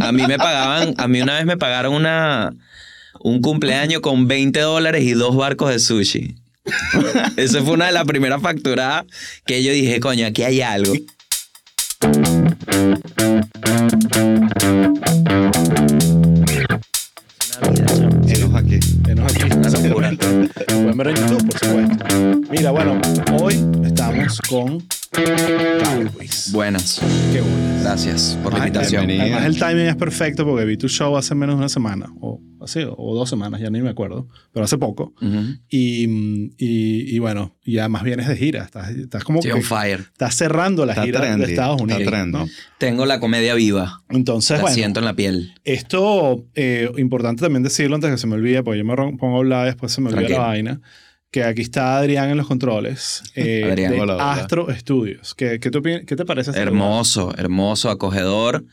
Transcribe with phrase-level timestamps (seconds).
[0.00, 2.52] A mí me pagaban, a mí una vez me pagaron una,
[3.20, 6.36] un cumpleaños con 20 dólares y dos barcos de sushi.
[7.36, 9.04] Esa fue una de las primeras facturadas
[9.44, 10.94] que yo dije, coño, aquí hay algo.
[18.26, 18.78] Enos aquí.
[19.00, 19.52] Venos aquí.
[19.52, 20.12] Una locura.
[20.66, 22.04] Pueden ver en YouTube, por supuesto.
[22.50, 23.00] Mira, bueno,
[23.40, 24.82] hoy estamos con
[26.52, 27.00] Buenas.
[27.32, 27.80] Qué bueno.
[27.82, 29.06] Gracias por la invitación.
[29.06, 29.36] bienvenido.
[29.36, 32.40] Además, el timing es perfecto porque vi tu show hace menos de una semana, o
[32.60, 35.12] así, o dos semanas, ya ni me acuerdo, pero hace poco.
[35.20, 35.40] Ujú.
[35.68, 36.04] Y,
[36.56, 40.00] y, y bueno, y además vienes de gira, estás, estás como que on fire.
[40.12, 42.10] estás cerrando la Está gira trendy, de Estados está Unidos.
[42.10, 42.38] trendy.
[42.38, 42.48] ¿no?
[42.78, 44.02] Tengo la comedia viva.
[44.08, 45.52] Entonces, La bueno, siento en la piel.
[45.64, 49.36] esto, eh, importante también decirlo antes que se me olvide, porque yo me ron- pongo
[49.36, 50.80] a hablar y después se me olvida la vaina,
[51.32, 53.92] que aquí está Adrián en los controles eh, Adrián.
[53.92, 54.32] de Hola, hola.
[54.34, 55.34] Astro Studios.
[55.34, 56.50] ¿Qué, qué, te qué te parece?
[56.50, 56.74] este lugar?
[56.74, 58.64] Hermoso, hermoso, acogedor.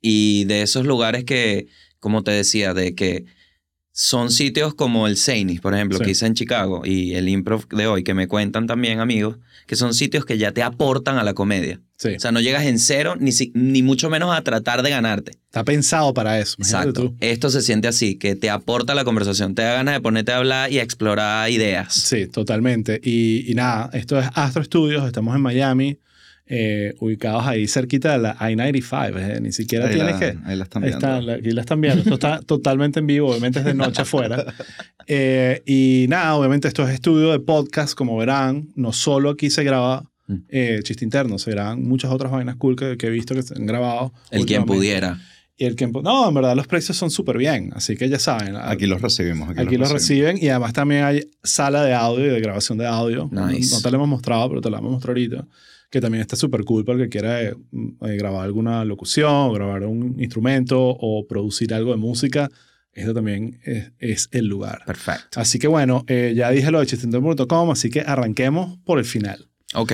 [0.00, 1.66] Y de esos lugares que,
[1.98, 3.24] como te decía, de que
[3.96, 6.04] son sitios como el Seinis, por ejemplo, Sí.
[6.04, 9.36] que hice en Chicago, y el improv de hoy, que me cuentan también amigos,
[9.68, 11.80] que son sitios que ya te aportan a la comedia.
[11.96, 14.90] Sí, O sea, no llegas en cero, ni, si- ni mucho menos a tratar de
[14.90, 15.30] ganarte.
[15.46, 16.56] está pensado para eso.
[16.58, 16.92] Exacto.
[17.10, 17.16] tú.
[17.20, 20.38] Esto se siente así, que te aporta la conversación, te da ganas de ponerte a
[20.38, 21.94] hablar y a explorar ideas.
[21.94, 23.00] Sí, totalmente.
[23.04, 25.98] Y, y nada, esto es Astro Studios, estamos en Miami,
[26.46, 29.18] eh, ubicados ahí cerquita de la I-95.
[29.18, 30.38] eh, Ni siquiera Ahí tienes la, que...
[30.44, 30.98] ahí la están viendo.
[30.98, 32.00] está, la- aquí la están viendo.
[32.02, 34.44] Esto está totalmente en vivo, obviamente es de noche afuera.
[35.06, 38.68] Eh, y nada, obviamente esto es estudio de podcast, como verán.
[38.74, 40.34] No solo aquí se graba Mm.
[40.48, 43.54] eh, chiste interno, se graban muchas otras vainas cool que, que he visto que se
[43.54, 44.10] han grabado.
[44.30, 45.20] El quien pudiera.
[45.58, 48.56] Y el pu- No, en verdad los precios son súper bien, así que ya saben.
[48.56, 49.50] Aquí los recibimos.
[49.50, 52.86] Aquí, Aquí los reciben y además también hay sala de audio y de grabación de
[52.86, 53.28] audio.
[53.30, 53.68] Nice.
[53.70, 55.46] No, no te lo hemos mostrado, pero te lo vamos a mostrar ahorita.
[55.94, 59.52] Que también está súper cool para el que quiera eh, mm, eh, grabar alguna locución,
[59.52, 62.50] grabar un instrumento o producir algo de música.
[62.92, 64.82] Esto también es, es el lugar.
[64.86, 65.38] Perfecto.
[65.38, 69.48] Así que bueno, eh, ya dije lo de chistentero.com, así que arranquemos por el final.
[69.74, 69.92] Ok.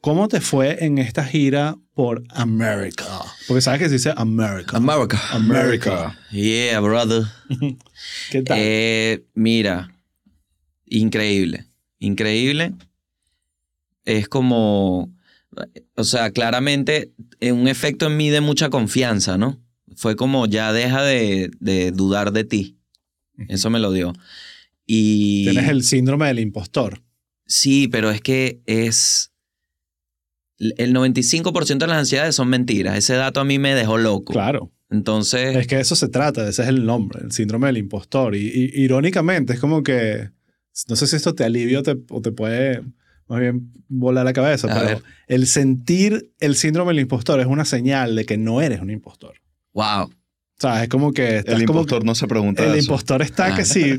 [0.00, 3.04] ¿Cómo te fue en esta gira por América?
[3.46, 4.78] Porque sabes que se dice America.
[4.78, 5.20] America.
[5.32, 6.18] America.
[6.30, 7.24] Yeah, brother.
[8.30, 8.56] ¿Qué tal?
[8.58, 9.94] Eh, mira,
[10.86, 11.66] increíble,
[11.98, 12.72] increíble.
[14.06, 15.12] Es como,
[15.96, 19.60] o sea, claramente eh, un efecto en mí de mucha confianza, ¿no?
[19.96, 22.78] Fue como ya deja de, de dudar de ti.
[23.48, 24.12] Eso me lo dio.
[24.86, 27.02] Y Tienes el síndrome del impostor.
[27.46, 29.32] sí, pero es que es
[30.58, 32.96] el 95% de las ansiedades son mentiras.
[32.96, 34.32] Ese dato a mí me dejó loco.
[34.32, 34.72] Claro.
[34.90, 38.36] Entonces, Es que eso se trata, ese es el nombre, el síndrome del impostor.
[38.36, 40.30] Y, y- irónicamente, es como que,
[40.88, 42.82] no sé si esto te alivia o te, o te puede
[43.32, 45.02] más bien volar la cabeza, A pero ver.
[45.26, 49.34] el sentir el síndrome del impostor es una señal de que no eres un impostor.
[49.72, 50.10] wow.
[50.58, 51.38] O sea, es como que...
[51.38, 52.78] El como impostor no se pregunta el eso.
[52.84, 53.56] impostor está Ah.
[53.56, 53.98] que sí,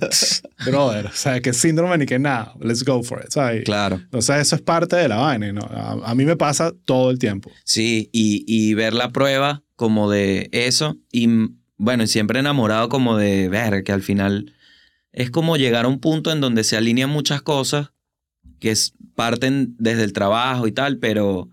[0.66, 3.66] brother, o sea, que síndrome ni que nada, let's go for it, ¿sabes?
[3.66, 3.97] Claro.
[3.97, 5.59] Entonces eso es parte de la vaina, ¿no?
[5.69, 7.51] A, a mí me pasa todo el tiempo.
[7.66, 10.95] Sí, y, y ver la prueba como de eso.
[11.11, 11.27] Y
[11.75, 14.53] bueno, y siempre enamorado como de ver que al final
[15.11, 17.91] es como llegar a un punto en donde se alinean muchas cosas
[18.63, 18.74] que
[19.13, 21.50] parten desde el trabajo y tal, pero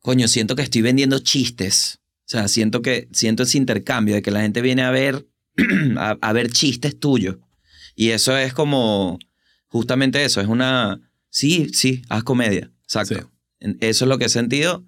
[0.00, 2.00] coño, siento que estoy vendiendo chistes.
[2.20, 5.26] O sea, siento que siento ese intercambio de que la gente viene a ver
[5.96, 7.36] a, a ver chistes tuyos.
[7.96, 9.18] Y eso es como
[9.68, 11.00] justamente eso, es una
[11.30, 12.70] sí, sí, haz comedia.
[12.82, 13.30] Exacto.
[13.60, 13.76] Sí.
[13.80, 14.84] Eso es lo que he sentido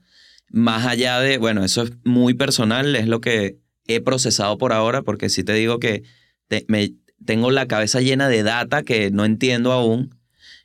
[0.51, 5.01] más allá de, bueno, eso es muy personal, es lo que he procesado por ahora,
[5.03, 6.03] porque sí te digo que
[6.49, 6.93] te- me,
[7.25, 10.15] tengo la cabeza llena de data que no entiendo aún.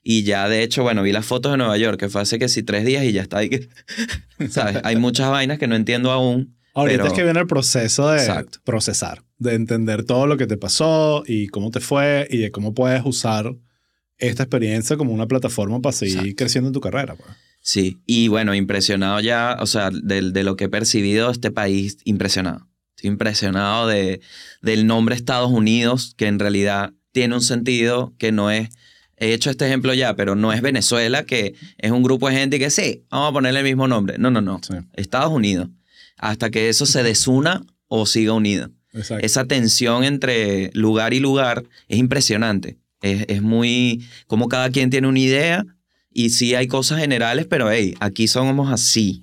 [0.07, 2.47] Y ya, de hecho, bueno, vi las fotos de Nueva York, que fue hace que
[2.47, 3.67] sí tres días y ya está ahí que,
[4.49, 4.77] ¿sabes?
[4.83, 6.55] Hay muchas vainas que no entiendo aún.
[6.75, 8.59] Ahorita Pero- es que viene el proceso de Exacto.
[8.63, 12.75] procesar, de entender todo lo que te pasó y cómo te fue y de cómo
[12.75, 13.55] puedes usar
[14.19, 16.35] esta experiencia como una plataforma para seguir Exacto.
[16.37, 17.15] creciendo en tu carrera.
[17.15, 17.29] pues.
[17.61, 21.49] Sí, y bueno, impresionado ya, o sea, de, de lo que he percibido de este
[21.49, 22.67] país, impresionado.
[22.95, 24.21] Estoy impresionado de,
[24.61, 28.69] del nombre Estados Unidos, que en realidad tiene un sentido que no es,
[29.17, 32.59] he hecho este ejemplo ya, pero no es Venezuela, que es un grupo de gente
[32.59, 34.17] que sí, vamos a ponerle el mismo nombre.
[34.17, 34.59] No, no, no.
[34.61, 35.69] Sí, Estados Unidos.
[36.17, 38.71] Hasta que eso se desuna o siga unido.
[38.93, 39.25] exacto.
[39.25, 42.77] Esa tensión entre lugar y lugar es impresionante.
[43.01, 45.65] Es, es muy, como cada quien tiene una idea
[46.11, 49.21] y sí hay cosas generales, pero hey, aquí somos así,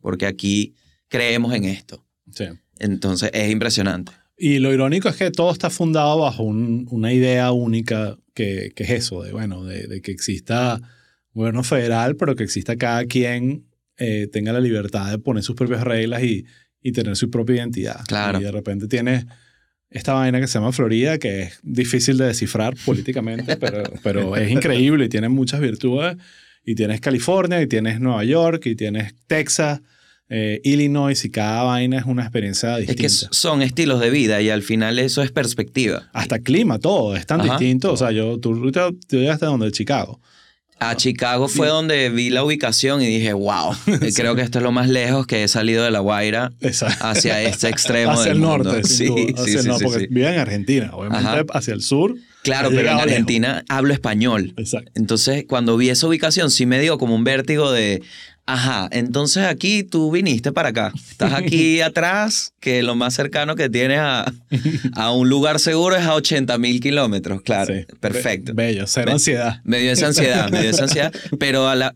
[0.00, 0.74] porque aquí
[1.08, 2.04] creemos en esto.
[2.32, 2.44] sí.
[2.80, 4.12] Entonces es impresionante.
[4.38, 8.84] Y lo irónico es que todo está fundado bajo un- una idea única que, que
[8.84, 10.80] es eso, de, bueno, de, de que exista
[11.34, 13.64] gobierno federal, pero que exista cada quien
[13.96, 16.46] eh, tenga la libertad de poner sus propias reglas y,
[16.80, 18.00] y tener su propia identidad.
[18.06, 18.40] Claro.
[18.40, 19.26] Y de repente tienes
[19.90, 24.52] esta vaina que se llama Florida, que es difícil de descifrar políticamente, pero, pero es
[24.52, 26.16] increíble y tiene muchas virtudes.
[26.64, 29.80] Y tienes California, y tienes Nueva York, y tienes Texas,
[30.30, 33.02] eh, Illinois, y cada vaina es una experiencia Es distinta.
[33.02, 36.08] que son estilos de vida y al final eso es perspectiva.
[36.12, 37.50] Hasta clima, todo, es tan Ajá.
[37.58, 37.92] distinto.
[37.92, 40.20] O sea, yo, tú, ahorita- llegaste a donde, Chicago.
[40.80, 43.72] A Chicago fue donde vi la ubicación y dije, wow,
[44.14, 47.04] creo que esto es lo más lejos que he salido de La Guaira Exacto.
[47.04, 48.64] hacia este extremo hacia del el mundo.
[48.72, 50.90] norte, sin Sí, duda, sí, hacia el norte, sí, porque vive en Argentina.
[50.92, 51.44] Obviamente, Ajá.
[51.52, 52.14] hacia el sur.
[52.44, 53.02] Claro, pero en lejos.
[53.02, 54.54] Argentina hablo español.
[54.56, 54.92] Exacto.
[54.94, 58.00] Entonces, cuando vi esa ubicación, sí me dio como un vértigo de,
[58.48, 60.92] ajá, entonces aquí tú viniste para acá.
[61.10, 64.32] Estás aquí atrás, que lo más cercano que tienes a,
[64.94, 67.42] a un lugar seguro es a 80 mil kilómetros.
[67.42, 67.84] Claro, Sí.
[68.00, 68.54] perfecto.
[68.54, 69.60] Be- bello, cero ansiedad.
[69.64, 71.12] Me dio esa ansiedad, me dio esa ansiedad.
[71.38, 71.94] Pero a la,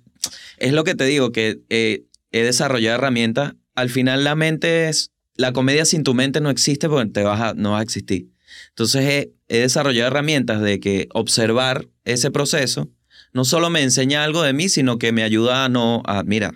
[0.58, 3.54] es lo que te digo, que eh, he desarrollado herramientas.
[3.74, 7.40] Al final la mente es, la comedia sin tu mente no existe porque te vas
[7.40, 8.28] a, no vas a existir.
[8.68, 12.90] Entonces he, he desarrollado herramientas de que observar ese proceso
[13.32, 16.52] no solo me enseña algo de mí, sino que me ayuda a no, a, mira,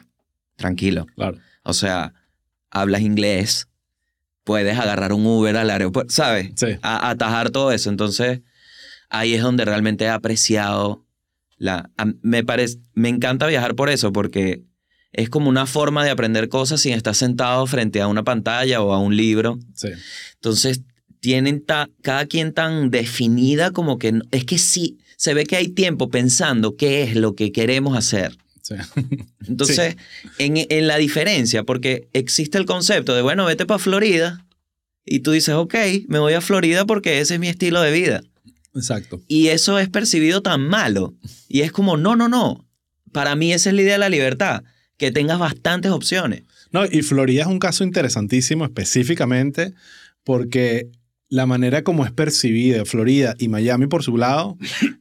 [0.57, 1.07] tranquilo.
[1.15, 1.39] Claro.
[1.63, 2.13] O sea,
[2.71, 3.69] hablas inglés,
[4.45, 6.51] puedes agarrar un Uber al aeropuerto, ¿sabes?
[6.57, 6.67] Sí.
[6.83, 7.91] a, a atajar todo eso.
[7.91, 8.41] Entonces,
[9.09, 11.05] ahí es donde realmente he apreciado
[11.57, 11.91] la...
[11.97, 14.63] a- me, parece, me encanta viajar por eso, porque
[15.13, 18.93] es como una forma de aprender cosas sin estar sentado frente a una pantalla o
[18.93, 19.59] a un libro.
[19.75, 19.89] Sí.
[20.35, 20.83] Entonces,
[21.21, 24.21] tienen ta- cada quien tan definida como que...
[24.31, 28.37] es que sí, se ve que hay tiempo pensando qué es lo que queremos hacer.
[28.63, 28.75] Sí.
[29.47, 29.97] Entonces,
[30.39, 34.47] en, en la diferencia, porque existe el concepto de, bueno, vete para Florida
[35.05, 35.75] y tú dices, ok,
[36.09, 38.23] me voy a Florida porque ese es mi estilo de vida.
[38.75, 39.23] Exacto.
[39.27, 41.15] Y eso es percibido tan malo.
[41.49, 42.67] Y es como, no, no, no.
[43.13, 44.65] Para mí esa es la idea de la libertad,
[44.99, 46.43] que tengas bastantes opciones.
[46.73, 49.73] No, y Florida es un caso interesantísimo específicamente
[50.25, 50.91] porque
[51.29, 54.57] la manera como es percibida Florida y Miami por su lado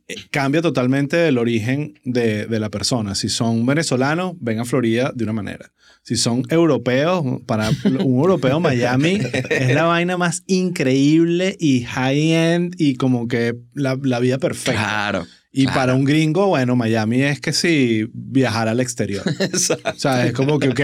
[0.08, 3.16] eh, cambia totalmente el origen de, de la persona.
[3.16, 5.72] Si son venezolanos, ven a Florida de una manera.
[6.02, 9.20] Si son europeos, para un europeo Miami
[9.50, 14.82] es la vaina más increíble y high-end y como que la, la vida perfecta.
[14.82, 15.26] Claro.
[15.52, 15.80] Y claro.
[15.80, 19.24] para un gringo, bueno, Miami es que si viajar al exterior.
[19.40, 19.90] Exacto.
[19.90, 20.80] O sea, es como que, ok,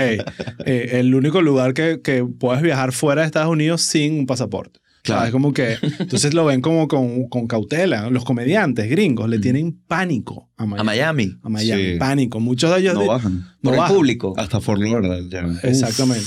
[0.66, 4.80] eh, el único lugar que, que puedes viajar fuera de Estados Unidos sin un pasaporte.
[5.04, 5.26] Claro.
[5.26, 8.10] Es como que, entonces lo ven como con, con cautela.
[8.12, 10.80] Los comediantes gringos le tienen pánico a Miami.
[10.80, 11.38] A Miami.
[11.44, 11.98] A Miami, Sí.
[11.98, 12.40] pánico.
[12.40, 12.94] Muchos de ellos...
[12.94, 13.46] No de- bajan.
[13.62, 14.34] no Por el público.
[14.38, 15.58] Hasta Fort Lauderdale.
[15.64, 16.26] Exactamente.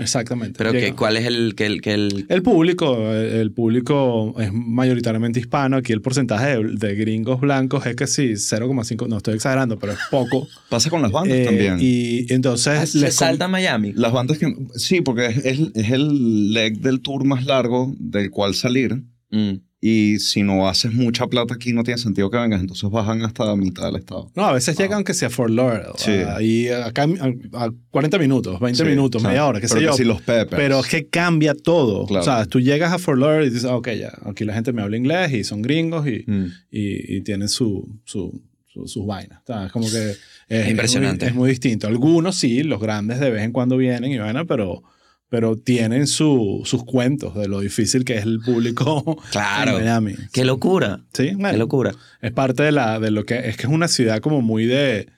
[0.00, 0.54] Exactamente.
[0.58, 0.92] Pero que.
[0.94, 5.76] ¿cuál es el que el, que el El público, el, el público es mayoritariamente hispano.
[5.76, 9.92] Aquí el porcentaje de, de gringos blancos es que sí, 0,5, no estoy exagerando, pero
[9.92, 10.46] es poco.
[10.68, 11.78] Pasa con las bandas Eh, también.
[11.80, 13.92] Y entonces Ah, se les salta a Miami?
[13.92, 14.54] Las bandas que...
[14.76, 19.02] Sí, porque es, es, es el leg del tour más largo del cual salir.
[19.30, 19.54] Mm.
[19.80, 22.60] Y si no haces mucha plata aquí, no tiene sentido que vengas.
[22.60, 24.28] Entonces bajan hasta la mitad del estado.
[24.34, 24.84] No, a veces Wow.
[24.84, 25.92] llegan que sea Fort Lauderdale.
[25.98, 26.44] Sí.
[26.44, 27.04] Y acá
[27.52, 29.92] a, a 40 minutos, 20 Sí, minutos, media hora, qué sé yo.
[29.92, 30.48] que si los Peppers.
[30.60, 32.06] Pero es que cambia todo.
[32.06, 32.22] Claro.
[32.22, 34.72] O sea, tú llegas a Fort Lauderdale y dices, ah, ok, ya, aquí la gente
[34.72, 36.46] me habla inglés y son gringos y, Mm.
[36.72, 39.40] y, y tienen su, su, su- sus vainas.
[39.44, 40.12] O sea, es como que
[40.48, 41.26] es, impresionante.
[41.26, 41.86] Es muy, es muy distinto.
[41.86, 44.82] Algunos sí, los grandes de vez en cuando vienen y vaina, pero,
[45.30, 49.72] pero tienen su, sus cuentos de lo difícil que es el público Claro.
[49.78, 50.14] en Miami.
[50.32, 51.00] Qué locura.
[51.12, 51.92] Sí, Qué bueno, locura.
[52.22, 55.08] es parte de, la, de lo que es que es una ciudad como muy de...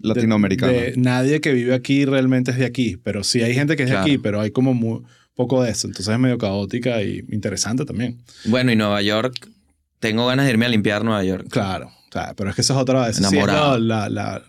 [0.00, 0.72] Latinoamericana.
[0.72, 3.82] de- de nadie que vive aquí realmente es de aquí, pero sí hay gente que
[3.84, 4.04] es Claro.
[4.06, 5.02] de aquí, pero hay como muy
[5.34, 5.86] poco de eso.
[5.86, 8.22] Entonces es medio caótica y interesante también.
[8.46, 9.48] Bueno, y Nueva York,
[10.00, 11.46] tengo ganas de irme a limpiar Nueva York.
[11.50, 13.16] Claro, claro, pero es que eso es otra vez.
[13.16, 13.78] Sí, Enamorado.
[13.78, 14.42] la- la-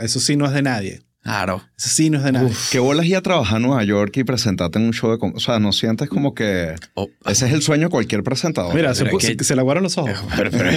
[0.00, 1.02] eso sí no es de nadie.
[1.22, 1.62] Claro.
[1.78, 2.52] Eso sí no es de nadie.
[2.72, 5.18] ¿Qué bolas ir a trabajar a Nueva York y presentarte en un show de...
[5.18, 6.74] com- O sea, ¿no sientes como que...
[6.94, 8.74] Oh, Ese es el sueño de cualquier presentador?
[8.74, 10.12] Mira, se, que- se, se le aguaron los ojos.
[10.36, 10.70] pero- pero-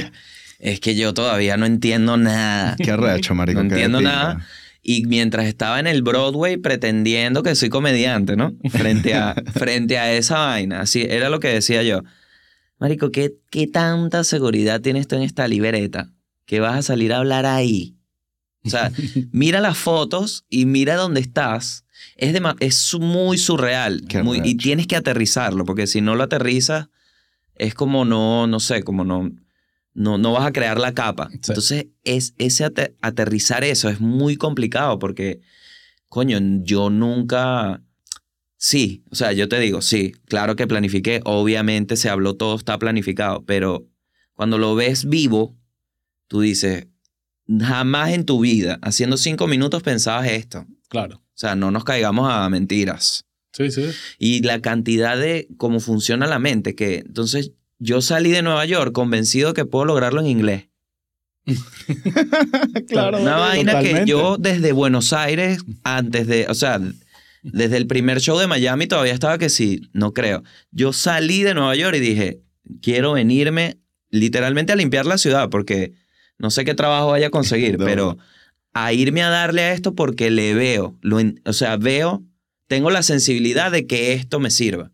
[0.60, 2.76] es que yo todavía no entiendo nada.
[2.78, 3.62] Qué arrecho, marico.
[3.62, 4.46] No entiendo nada.
[4.82, 8.54] Y mientras estaba en el Broadway pretendiendo que soy comediante, ¿no?
[8.70, 10.82] Frente a, frente a esa vaina.
[10.82, 12.04] Así era lo que decía yo.
[12.80, 16.12] Marico, ¿qué, ¿qué tanta seguridad tienes tú en esta libreta?
[16.46, 17.95] Que vas a salir a hablar ahí.
[18.66, 18.92] O sea,
[19.32, 21.86] mira las fotos y mira dónde estás.
[22.18, 24.04] Es, dema- es muy surreal.
[24.24, 26.88] Muy- y tienes que aterrizarlo, porque si no lo aterrizas,
[27.56, 29.32] es como no, no sé, como no,
[29.94, 31.30] no, no vas a crear la capa.
[31.32, 31.38] Sí.
[31.48, 35.42] Entonces, es, ese ate- aterrizar eso es muy complicado porque,
[36.10, 37.82] coño, yo nunca...
[38.58, 42.80] Sí, o sea, yo te digo, sí, claro que planifiqué, obviamente se habló, todo está
[42.80, 43.86] planificado, pero
[44.34, 45.56] cuando lo ves vivo,
[46.28, 46.88] tú dices,
[47.48, 50.66] jamás en tu vida, haciendo cinco minutos pensabas esto.
[50.90, 51.18] Claro.
[51.18, 53.26] O sea, no nos caigamos a mentiras.
[53.52, 53.86] Sí, sí.
[54.20, 58.94] Y la cantidad de cómo funciona la mente, que entonces yo salí de Nueva York
[58.94, 60.70] convencido que puedo lograrlo en inglés.
[62.88, 63.22] claro.
[63.22, 64.06] Una vaina totalmente.
[64.06, 66.82] que yo desde Buenos Aires, antes de, o sea,
[67.44, 70.44] desde el primer show de Miami todavía estaba que sí, no creo.
[70.72, 72.42] Yo salí de Nueva York y dije,
[72.82, 73.78] quiero venirme
[74.10, 75.94] literalmente a limpiar la ciudad porque
[76.40, 78.18] no sé qué trabajo vaya a conseguir, pero
[78.74, 82.24] a irme a darle a esto porque le veo, lo o sea, veo,
[82.68, 84.92] tengo la sensibilidad de que esto me sirva.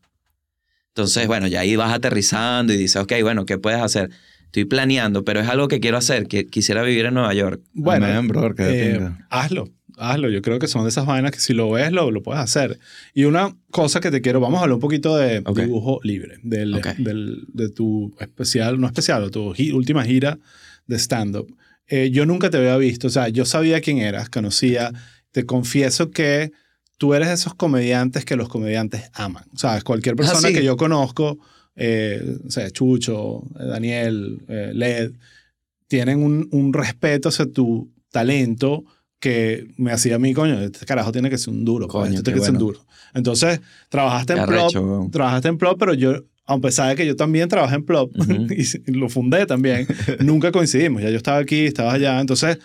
[0.89, 4.09] Entonces, bueno, ya ahí vas aterrizando y dices, ok, bueno, ¿qué puedes hacer?
[4.45, 7.61] Estoy planeando, pero es algo que quiero hacer, que quisiera vivir en Nueva York.
[7.73, 8.97] Bueno, Amén, brother, eh,
[9.29, 10.29] hazlo, hazlo.
[10.29, 12.77] Yo creo que son de esas vainas que si lo ves, lo, lo puedes hacer.
[13.13, 16.73] Y una cosa que te quiero, vamos a hablar un poquito de dibujo libre, del,
[16.97, 20.37] del- de tu especial, no especial, tu gi- última gira
[20.91, 21.55] de stand-up.
[21.87, 24.91] Eh, yo nunca te había visto, o sea, yo sabía quién eras, conocía,
[25.31, 26.51] te confieso que
[26.97, 29.45] tú eres de esos comediantes que los comediantes aman.
[29.53, 30.53] O sea, cualquier persona sí.
[30.53, 31.39] que yo conozco,
[31.75, 35.13] eh, o sea, Chucho, eh, Daniel, eh, Led,
[35.87, 38.83] tienen un, un respeto hacia tu talento
[39.19, 42.17] que me hacía a mí, coño, este carajo tiene que ser un duro, pues, Coño,
[42.17, 42.85] este tiene que ser un duro.
[43.13, 47.47] Entonces, trabajaste en Plop, trabajaste en Plop, pero yo, a pesar de que yo también
[47.49, 48.47] trabajé en Plop Ujú.
[48.87, 49.87] y lo fundé también,
[50.19, 51.01] nunca coincidimos.
[51.01, 52.19] Ya yo estaba aquí, estabas allá.
[52.19, 52.57] Entonces,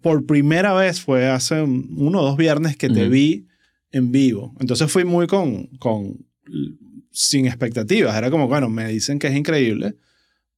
[0.00, 3.10] por primera vez fue hace un- uno o dos viernes que te Ujú.
[3.10, 3.46] vi
[3.92, 4.54] en vivo.
[4.60, 6.16] Entonces fui muy con, con,
[7.10, 8.16] sin expectativas.
[8.16, 9.94] Era como, bueno, me dicen que es increíble,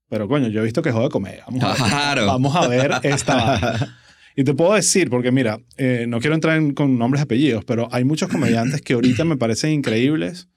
[0.09, 1.45] pero coño, yo he visto que juega comedia.
[1.47, 2.27] Vamos a ver, Claro.
[2.27, 3.99] vamos a ver esta.
[4.37, 7.65] Y te puedo decir, porque mira, eh, no quiero entrar en- con nombres y apellidos,
[7.65, 10.49] pero hay muchos comediantes que ahorita me parecen increíbles,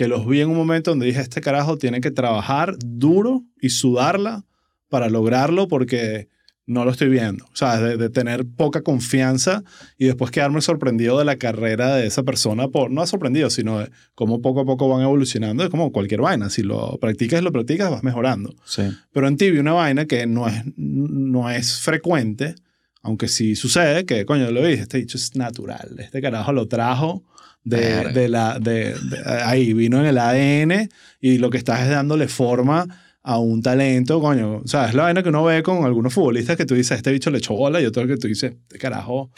[0.00, 3.68] que los vi en un momento donde dije, este carajo tiene que trabajar duro y
[3.68, 4.46] sudarla
[4.88, 6.28] para lograrlo porque
[6.64, 7.44] no lo estoy viendo.
[7.44, 9.62] O sea, de, de tener poca confianza
[9.98, 13.90] y después quedarme sorprendido de la carrera de esa persona, por, no sorprendido, sino de
[14.14, 15.64] cómo poco a poco van evolucionando.
[15.64, 16.48] Es como cualquier vaina.
[16.48, 18.54] Si lo practicas lo practicas, vas mejorando.
[18.64, 18.84] Sí.
[19.12, 22.54] Pero en ti vi una vaina que no es, no es frecuente,
[23.02, 25.96] aunque sí sucede, que coño, lo dije, este dicho es natural.
[25.98, 27.22] Este carajo lo trajo
[27.64, 30.88] de, de la, de, de- ahí, vino en el ADN
[31.20, 32.86] y lo que estás es dándole forma
[33.22, 34.56] a un talento, coño.
[34.64, 37.12] O sea, es la vaina que uno ve con algunos futbolistas que tú dices, este
[37.12, 39.30] bicho le echó bola y otro que tú dices, este carajo,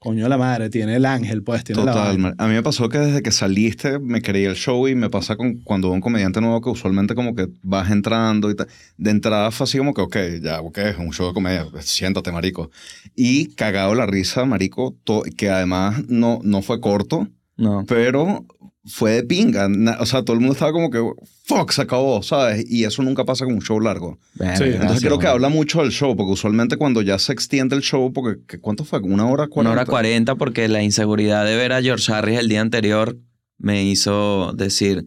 [0.00, 2.34] coño de la madre, tiene el ángel, pues, tiene la Total, man.
[2.38, 5.36] A mí me pasó que desde que saliste me quería el show y me pasa
[5.36, 8.66] con cuando veo un comediante nuevo que usualmente como que vas entrando y tal.
[8.96, 12.32] De entrada fue así como que, ok, ya, ok, es un show de comedia, siéntate,
[12.32, 12.70] marico.
[13.14, 14.96] Y cagado la risa, marico,
[15.36, 17.84] que además no, no fue corto, No.
[17.86, 18.46] pero
[18.86, 19.68] fue de pinga.
[20.00, 20.98] O sea, todo el mundo estaba como que,
[21.44, 22.64] fuck, se acabó, ¿sabes?
[22.70, 24.18] Y eso nunca pasa con un show largo.
[24.34, 27.76] Sí, Entonces gracias, creo que habla mucho del show, porque usualmente cuando ya se extiende
[27.76, 29.00] el show, porque ¿qué- ¿cuánto fue?
[29.00, 29.60] ¿Una hora cuarenta?
[29.60, 33.18] Una hora cuarenta porque la inseguridad de ver a George Harris el día anterior
[33.58, 35.04] me hizo decir,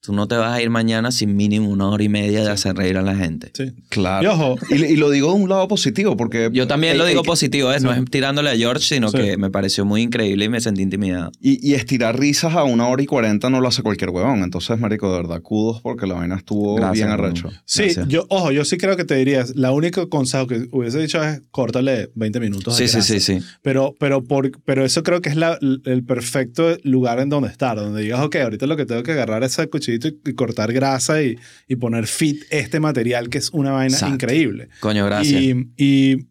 [0.00, 2.74] tú no te vas a ir mañana sin mínimo una hora y media de hacer
[2.76, 3.50] reír a la gente.
[3.54, 3.72] Sí.
[3.90, 4.22] Claro.
[4.24, 6.48] Y ojo, Y, y lo digo de un lado positivo, porque...
[6.52, 7.80] Yo también lo el- digo el- positivo, ¿eh?
[7.80, 9.18] no es tirándole a George, sino Sí.
[9.18, 11.32] que me pareció muy increíble y me sentí intimidado.
[11.40, 14.42] Y, y estirar risas a una hora y cuarenta no lo hace cualquier huevón.
[14.42, 17.50] Entonces, marico, de verdad, kudos porque la vaina estuvo Gracias, bien arrecho.
[17.66, 18.08] Sí, Gracias.
[18.08, 21.42] yo, ojo, yo sí creo que te dirías, la única consejo que hubiese dicho es
[21.50, 22.74] córtale 20 minutos.
[22.76, 23.38] Sí, sí, sí, sí.
[23.62, 27.76] Pero, pero, por, pero eso creo que es la- el perfecto lugar en donde estar,
[27.76, 31.22] donde digas, ok, ahorita lo que tengo que agarrar es el cuchillito y, cortar grasa
[31.22, 31.36] y,
[31.68, 34.14] y poner fit este material que es una vaina Exacto.
[34.14, 34.68] increíble.
[34.80, 35.40] Coño, gracias.
[35.40, 36.26] Y, y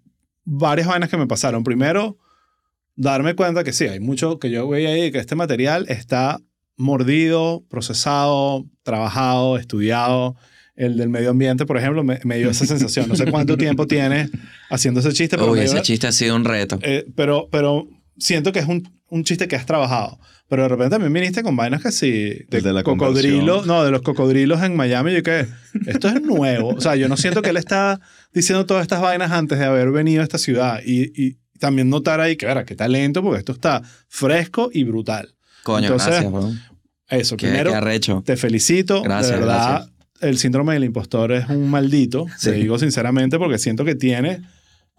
[0.46, 1.64] varias vainas que me pasaron.
[1.64, 2.18] Primero,
[2.96, 6.40] darme cuenta que sí, hay mucho que yo veía ahí, que este material está
[6.78, 10.36] mordido, procesado, trabajado, estudiado.
[10.76, 13.10] El del medio ambiente, por ejemplo, me, me dio esa sensación.
[13.10, 14.30] No sé cuánto tiempo tienes
[14.70, 16.80] haciendo ese chiste, pero, Uy, dio ese una- chiste ha sido un reto.
[16.82, 17.88] eh, pero, pero
[18.18, 20.20] siento que es un, un chiste que has trabajado.
[20.50, 23.68] Pero de repente también viniste con vainas que sí, de, de la cocodrilo, conversión.
[23.68, 25.14] no, de los cocodrilos en Miami.
[25.14, 25.46] Yo que
[25.86, 26.70] esto es nuevo.
[26.70, 28.02] O sea, yo no siento que él está
[28.34, 30.80] diciendo todas estas vainas antes de haber venido a esta ciudad.
[30.84, 35.36] Y, y también notar ahí que, verá, qué talento, porque esto está fresco y brutal.
[35.64, 36.60] Coño, entonces, gracias, weón.
[37.10, 38.24] Eso, Qué, primero, qué arrecho.
[38.26, 39.02] te felicito.
[39.04, 39.92] Gracias, de verdad, gracias.
[40.22, 42.26] el síndrome del impostor es un maldito.
[42.38, 42.50] Sí.
[42.50, 44.42] Te digo sinceramente porque siento que tiene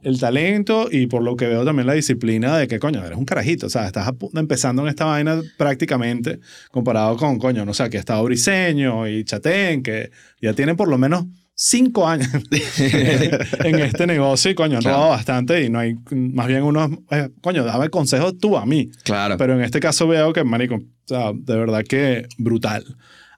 [0.02, 3.24] el talento y por lo que veo también la disciplina de que, coño, eres un
[3.24, 3.66] carajito.
[3.66, 6.40] O sea, estás a empezando en esta vaina prácticamente
[6.70, 10.98] comparado con, coño, no sé, ha estado Briseño y Chatén, que ya tienen por lo
[10.98, 12.28] menos cinco años
[12.78, 14.96] en este negocio y, coño, han Claro.
[14.96, 18.90] robado bastante y no hay, más bien unos, eh, coño, dame consejos tú a mí.
[19.04, 19.36] Claro.
[19.36, 22.84] Pero en este caso veo que, marico, o sea, de verdad que brutal.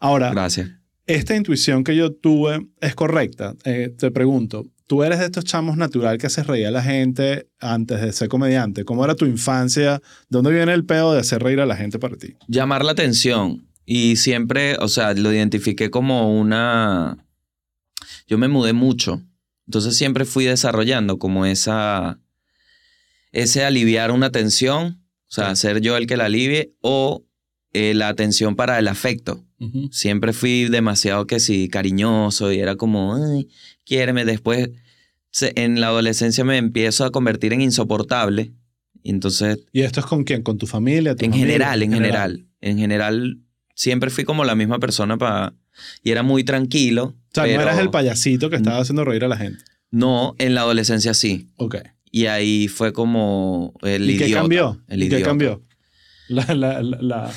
[0.01, 0.71] Ahora, Gracias.
[1.07, 3.55] esta intuición que yo tuve es correcta.
[3.65, 7.49] Eh, te pregunto, tú eres de estos chamos natural que haces reír a la gente
[7.61, 8.85] antes de ser comediante.
[8.85, 10.01] ¿Cómo era tu infancia?
[10.29, 12.35] ¿Dónde viene el pedo de hacer reír a la gente para ti?
[12.49, 13.67] Llamar la atención.
[13.85, 17.25] Y siempre, o sea, lo identifiqué como una...
[18.27, 19.23] Yo me mudé mucho.
[19.67, 22.19] Entonces siempre fui desarrollando como esa...
[23.33, 27.25] Ese aliviar una tensión, o sea, ser yo el que la alivie, o
[27.73, 29.45] eh, la atención para el afecto.
[29.93, 33.49] Siempre fui demasiado que sí, cariñoso y era como, ay,
[33.85, 34.25] quiéreme.
[34.25, 34.71] Después,
[35.41, 38.53] en la adolescencia me empiezo a convertir en insoportable.
[39.03, 40.43] Y entonces, ¿Y esto es con quién?
[40.43, 41.17] ¿Con tu familia?
[41.17, 41.47] tu en familia?
[41.55, 43.39] general, en general, en general,
[43.75, 45.55] siempre fui como la misma persona para...
[46.05, 47.05] Y era muy tranquilo.
[47.05, 49.65] O sea, pero no eras el payasito que estaba haciendo reír a la gente.
[49.91, 51.49] No, en la adolescencia sí.
[51.57, 51.77] Ok.
[52.11, 54.41] Y ahí fue como el ¿Y qué idiota.
[54.43, 54.83] cambió?
[54.89, 55.31] El ¿Y qué idiota.
[55.31, 55.63] cambió?
[56.29, 57.31] La- la-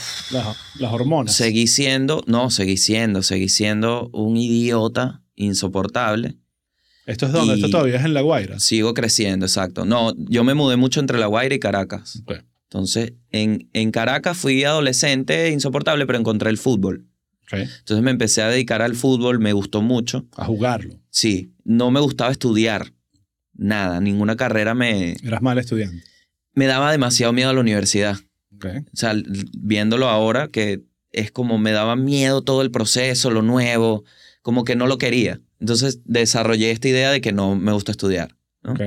[0.79, 1.33] las hormonas.
[1.35, 6.35] Seguí siendo, no, seguí siendo, seguí siendo un idiota insoportable.
[7.05, 7.53] ¿Esto es donde?
[7.53, 8.59] y- ¿Esto todavía es en La Guaira?
[8.59, 9.85] Sigo creciendo, exacto.
[9.85, 12.23] No, yo me mudé mucho entre La Guaira y Caracas.
[12.63, 17.05] Entonces, en, en Caracas fui adolescente insoportable, pero encontré el fútbol.
[17.51, 20.25] Entonces me empecé a dedicar al fútbol, me gustó mucho.
[20.35, 20.95] A jugarlo.
[21.11, 22.91] Sí, no me gustaba estudiar.
[23.53, 26.03] Nada, ninguna carrera me, Eras mal estudiante.
[26.53, 28.17] me daba demasiado miedo a la universidad.
[28.63, 29.13] O sea,
[29.57, 34.03] viéndolo ahora, que es como me daba miedo todo el proceso, lo nuevo,
[34.45, 35.41] como que no lo quería.
[35.59, 38.35] Entonces desarrollé esta idea de que no me gusta estudiar.
[38.61, 38.73] ¿no?
[38.75, 38.85] Nunca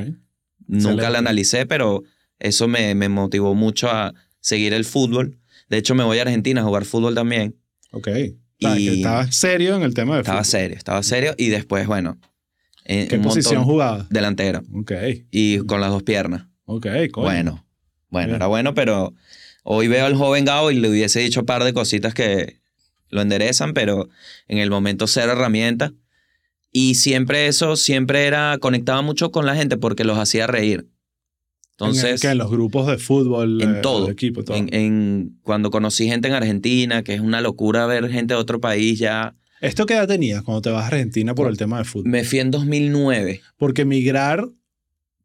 [0.69, 1.11] Excelente.
[1.11, 2.05] la analicé, pero
[2.38, 5.41] eso me, me motivó mucho a seguir el fútbol.
[5.69, 7.57] De hecho, me voy a Argentina a jugar fútbol también.
[7.91, 8.07] Ok.
[8.61, 10.50] Y- estabas serio en el tema de Estaba fútbol.
[10.61, 11.35] serio, estaba serio.
[11.37, 12.21] Y después, bueno,
[12.85, 14.09] en ¿Qué posición jugabas?
[14.11, 14.62] Delantero.
[14.75, 14.93] Ok.
[15.33, 16.47] Y con las dos piernas.
[16.67, 17.25] Ok, coño.
[17.27, 17.67] Bueno,
[18.11, 18.37] bueno, Bien.
[18.37, 19.12] era bueno, pero
[19.65, 22.61] hoy veo al joven Gabo y le hubiese dicho un par de cositas que
[23.11, 24.09] lo enderezan, pero
[24.49, 25.93] en el momento cero herramienta.
[26.71, 30.87] Y siempre eso, siempre era, conectaba mucho con la gente porque los hacía reír.
[31.73, 34.11] Entonces, ¿En, que en los grupos de fútbol, en eh, todo.
[34.11, 34.57] equipo, todo.
[34.57, 38.61] en, en- cuando conocí gente en Argentina, que es una locura ver gente de otro
[38.61, 41.85] país ya, ¿Esto qué edad tenías cuando te vas a Argentina por el tema de
[41.85, 42.09] fútbol?
[42.11, 43.40] me fui en 2009.
[43.57, 44.49] Porque migrar,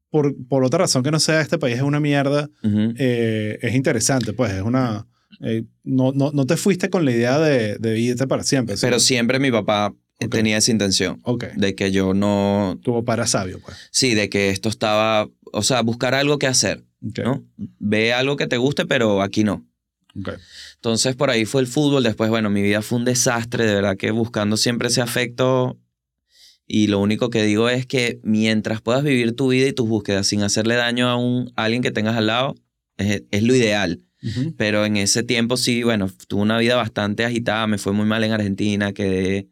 [0.10, 4.34] por, por otra razón que no sea este país es una mierda, eh, es interesante,
[4.34, 5.06] pues es una...
[5.42, 8.78] eh, no, no, no te fuiste con la idea de, de irte para siempre.
[8.78, 8.82] ¿sí?
[8.86, 9.94] Pero siempre mi papá
[10.30, 11.22] tenía esa intención
[11.56, 13.78] de que yo no, Tu papá era sabio, pues.
[13.92, 16.86] sí, de que esto estaba, o sea, buscar algo que hacer.
[17.06, 17.20] Ok.
[17.24, 17.46] ¿no?
[17.80, 19.68] Ve algo que te guste, pero aquí no.
[20.76, 23.98] Entonces por ahí fue el fútbol, después, bueno, mi vida fue un desastre, de verdad
[23.98, 25.80] que buscando siempre ese afecto
[26.68, 30.28] y lo único que digo es que mientras puedas vivir tu vida y tus búsquedas
[30.28, 32.56] sin hacerle daño a, un, a alguien que tengas al lado,
[32.98, 34.02] es, es lo ideal.
[34.24, 34.54] Ujú.
[34.58, 38.24] Pero en ese tiempo sí, bueno, tuve una vida bastante agitada, me fue muy mal
[38.24, 39.50] en Argentina, quedé,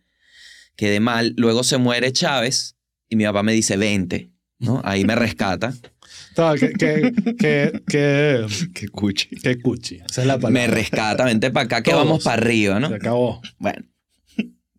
[0.76, 1.34] quedé mal.
[1.38, 2.76] Luego se muere Chávez
[3.10, 4.82] y mi papá me dice, vente, ¿no?
[4.86, 5.74] Ahí me rescata.
[6.36, 9.28] Todo, que, que, que, que, Qué cuchi.
[9.36, 9.96] que cuchi.
[10.10, 10.68] Esa es la me palabra.
[10.68, 12.06] rescata, vente para acá que Todos.
[12.06, 12.88] vamos para arriba, ¿no?
[12.88, 13.42] Se acabó.
[13.60, 13.84] Bueno,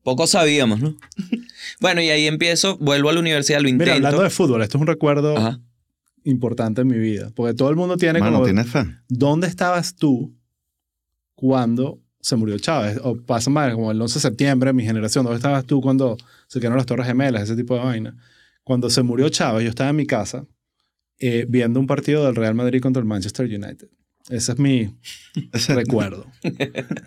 [0.03, 0.97] poco sabíamos, ¿no?
[1.81, 3.85] Bueno, y ahí empiezo, vuelvo a la universidad, lo intento.
[3.95, 5.61] Mira, hablando de fútbol, esto es un recuerdo Ajá.
[6.25, 7.31] Importante en mi vida.
[7.35, 8.45] Porque todo el mundo tiene Mano, como...
[8.45, 8.85] ¿tienes fe?
[9.09, 10.35] ¿Dónde estabas tú
[11.35, 13.01] cuando se murió Chávez?
[13.03, 15.25] O pasa mal, como el 11 de septiembre, mi generación.
[15.25, 16.17] ¿Dónde estabas tú cuando
[16.49, 18.17] se quedaron las Torres Gemelas, ese tipo de vaina?
[18.65, 20.47] Cuando se murió Chávez, yo estaba en mi casa
[21.19, 23.89] eh, viendo un partido del Real Madrid contra el Manchester United.
[24.31, 24.95] Ese es mi
[25.69, 26.27] recuerdo.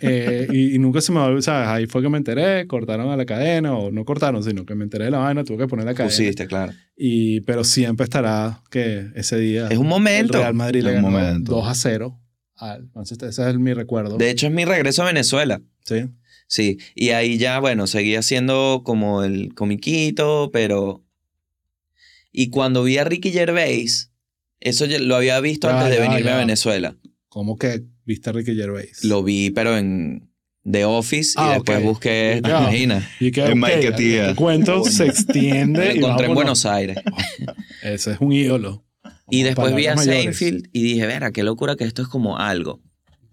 [0.02, 1.68] Eh, y, y nunca se me olvidó, ¿sabes?
[1.68, 4.84] Ahí fue que me enteré, cortaron a la cadena, o no cortaron, sino que me
[4.84, 6.10] enteré de la vaina, tuve que poner la cadena.
[6.12, 6.74] Pusiste, claro.
[6.96, 10.38] Y, pero siempre estará que ese día Es un el momento.
[10.38, 11.54] Real Madrid le ganó momento.
[11.54, 12.20] 2 a 0
[12.58, 13.30] al Manchester.
[13.30, 14.18] Ese es mi recuerdo.
[14.18, 15.62] De hecho, es mi regreso a Venezuela.
[15.86, 16.06] sí.
[16.48, 21.04] Sí, y ahí ya, bueno, seguía siendo como el comiquito, pero...
[22.32, 24.12] Y cuando vi a Ricky Gervais,
[24.60, 26.36] eso lo había visto antes de ya, venirme ya.
[26.36, 26.96] a Venezuela.
[27.36, 29.04] ¿Cómo que viste a Ricky Gervais?
[29.04, 30.32] Lo vi, pero en
[30.64, 32.62] The Office, Ah, y después busqué, Ya.
[32.62, 34.30] imagina, y que, En ok, Mike Tía.
[34.30, 35.88] el cuento se extiende.
[35.88, 36.36] lo y encontré en vámonos.
[36.36, 36.98] Buenos Aires.
[37.84, 38.86] Ese es un ídolo.
[39.30, 39.98] Y después vi a.
[39.98, 42.82] Seinfeld y dije, verá, qué locura que esto es como algo.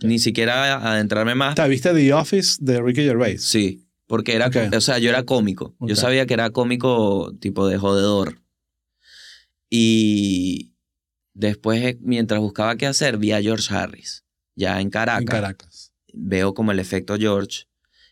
[0.02, 1.54] Ni siquiera adentrarme más.
[1.54, 3.44] ¿Te viste The Office de Ricky Gervais?
[3.44, 5.76] Sí, porque era, o sea, yo era cómico.
[5.78, 8.42] Yo sabía que era cómico tipo de jodedor.
[9.70, 10.71] Y
[11.34, 15.20] después, eh, mientras buscaba qué hacer, vi a George Harris, ya en Caracas.
[15.22, 15.92] En Caracas.
[16.14, 17.64] Veo como el efecto George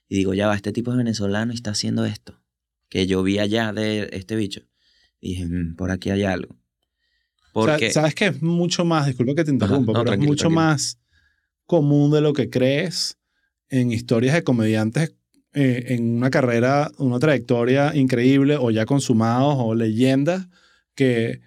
[0.08, 2.40] y digo, ya va, este tipo es venezolano y está haciendo esto.
[2.88, 4.62] Que yo vi allá de este bicho.
[5.20, 6.56] Y dije, "Mm, por aquí hay algo.
[7.52, 10.18] O sea, Porque, Sabes que es mucho más, disculpa que te interrumpa, no, pero es
[10.18, 10.50] mucho tranquilo.
[10.50, 10.98] más
[11.66, 13.18] común de lo que crees
[13.68, 15.14] en historias de comediantes
[15.52, 20.46] eh, en una carrera, una trayectoria increíble o ya consumados o leyendas
[20.94, 21.40] que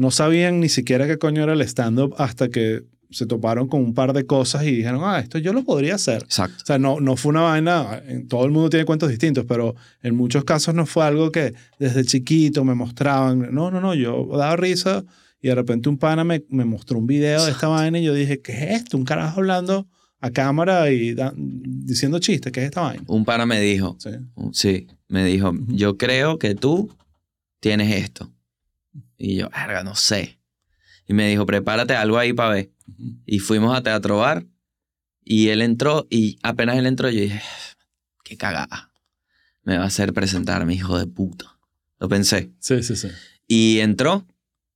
[0.00, 3.92] no sabían ni siquiera qué coño era el stand-up hasta que se toparon con un
[3.92, 6.22] par de cosas y dijeron, ah, esto yo lo podría hacer.
[6.22, 6.56] Exacto.
[6.62, 9.74] O sea, no, no fue una vaina, en- todo el mundo tiene cuentos distintos, pero
[10.02, 13.52] en muchos casos no fue algo que desde chiquito me mostraban.
[13.52, 15.04] No, no, no, yo daba risa
[15.42, 18.14] y de repente un pana me, me mostró un video de esta vaina y yo
[18.14, 18.96] dije, ¿qué es esto?
[18.96, 19.88] Un carajo hablando
[20.20, 23.02] a cámara y da- diciendo chistes, ¿qué es esta vaina?
[23.08, 24.10] Un pana me dijo, Sí.
[24.52, 26.94] sí, me dijo, yo creo que tú
[27.58, 28.30] tienes esto.
[29.22, 30.40] Y yo, verga, no sé.
[31.06, 32.70] Y me dijo, prepárate algo ahí para ver.
[33.26, 34.46] Y fuimos a Teatro Bar
[35.24, 37.40] y él entró y apenas él entró yo dije,
[38.24, 38.90] qué cagada.
[39.62, 41.58] Me va a hacer presentarme, hijo de puta.
[41.98, 42.50] Lo pensé.
[42.60, 43.08] Sí, sí, sí.
[43.46, 44.26] Y entró,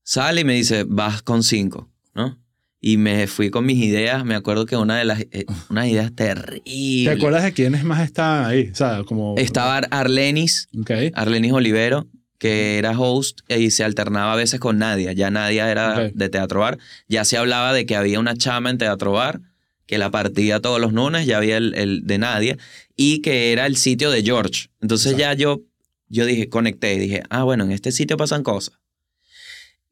[0.03, 2.39] sale y me dice, vas con cinco, ¿no?
[2.81, 4.27] Y me fui con mis ideas.
[4.27, 7.17] Me acuerdo que una de las, eh, unas ideas ¿Te terribles.
[7.17, 8.69] acuerdas de quiénes más estaban ahí?
[8.71, 9.35] O sea, como...
[9.39, 10.91] Estaba Ar- Arlenis, Ok.
[11.15, 12.07] Arlenis Olivero,
[12.39, 15.13] que era host y se alternaba a veces con Nadia.
[15.13, 16.79] Ya Nadia era de Teatro Bar.
[17.09, 19.41] Ya se hablaba de que había una chama en Teatro Bar
[19.87, 22.57] que la partía todos los lunes, ya había el, el de Nadia,
[22.97, 24.69] y que era el sitio de George.
[24.81, 25.61] Entonces ya yo,
[26.09, 28.79] yo dije, conecté, dije, ah, bueno, en este sitio pasan cosas.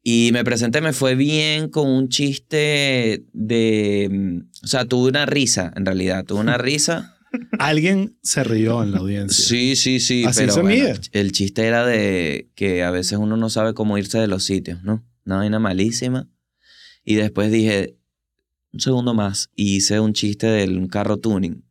[0.01, 4.09] Y me presenté, me fue bien con un chiste de...
[4.11, 7.12] mm, O sea, tuve una risa, en realidad, tuve una risa.
[7.59, 9.43] Alguien se rió en la audiencia.
[9.43, 10.23] Sí, sí, sí.
[10.25, 10.99] Así pero se bueno, mide.
[11.11, 14.83] el chiste era de que a veces uno no sabe cómo irse de los sitios,
[14.83, 15.03] ¿no?
[15.25, 16.29] Una vaina malísima.
[17.03, 17.97] Y después dije,
[18.71, 21.63] un segundo más, y hice un chiste de un carro tuning.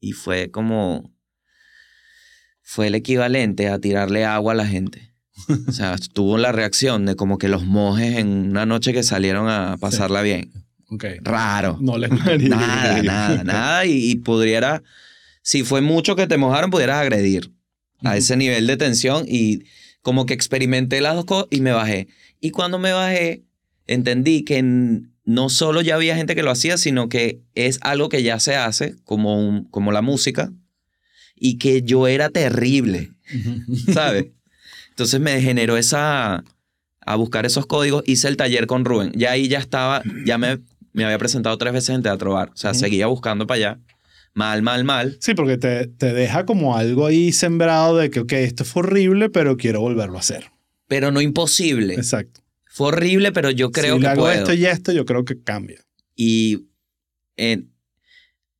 [0.00, 1.12] Y fue como.
[2.60, 5.14] Fue el equivalente a tirarle agua a la gente.
[5.66, 9.48] O sea, tuvo la reacción de como que los mojes en una noche que salieron
[9.48, 10.52] a pasarla bien.
[10.92, 11.04] Ok.
[11.22, 11.78] Raro.
[11.80, 12.10] No les
[12.48, 13.86] Nada, nada, nada.
[13.86, 14.82] Y, y pudiera,
[15.42, 17.50] si fue mucho que te mojaron, pudieras agredir
[18.02, 19.24] a ese nivel de tensión.
[19.28, 19.62] Y
[20.02, 22.08] como que experimenté las dos cosas y me bajé.
[22.40, 23.42] Y cuando me bajé,
[23.86, 24.62] entendí que
[25.24, 28.56] no solo ya había gente que lo hacía, sino que es algo que ya se
[28.56, 30.52] hace, como, un- como la música,
[31.36, 33.10] y que yo era terrible,
[33.92, 34.26] ¿sabes?
[34.90, 36.44] Entonces me generó esa
[37.04, 39.10] a buscar esos códigos, hice el taller con Rubén.
[39.14, 40.58] Ya ahí ya estaba, ya me,
[40.92, 42.50] me había presentado tres veces en Teatro Bar.
[42.50, 43.80] O sea, seguía buscando para allá.
[44.34, 45.18] Mal, mal, mal.
[45.20, 49.28] Sí, porque te, te deja como algo ahí sembrado de que, ok, esto fue horrible,
[49.28, 50.50] pero quiero volverlo a hacer.
[50.88, 51.94] Pero no imposible.
[51.94, 52.40] Exacto.
[52.66, 54.34] Fue horrible, pero yo creo si que le hago puedo.
[54.34, 55.80] esto y esto, yo creo que cambia.
[56.16, 56.66] Y
[57.36, 57.70] en-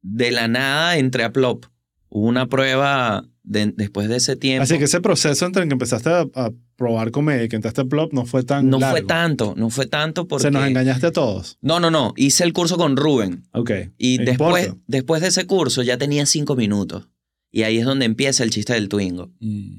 [0.02, 1.64] de la nada entré a Plop.
[2.08, 4.62] Hubo una prueba de- después de ese tiempo.
[4.64, 7.80] Así que ese proceso entre el que empezaste a, a probar comedia y que entraste
[7.80, 8.96] a Plop no fue tan no largo.
[8.98, 10.42] fue tanto, no fue tanto porque...
[10.44, 11.58] Se nos engañaste a todos.
[11.60, 12.12] No, no, no.
[12.16, 13.44] Hice el curso con Rubén.
[13.52, 13.70] Ok.
[13.98, 14.82] Y después, importa.
[14.86, 17.08] después de ese curso ya tenía cinco minutos.
[17.50, 19.30] Y ahí es donde empieza el chiste del Twingo.
[19.40, 19.78] Mm.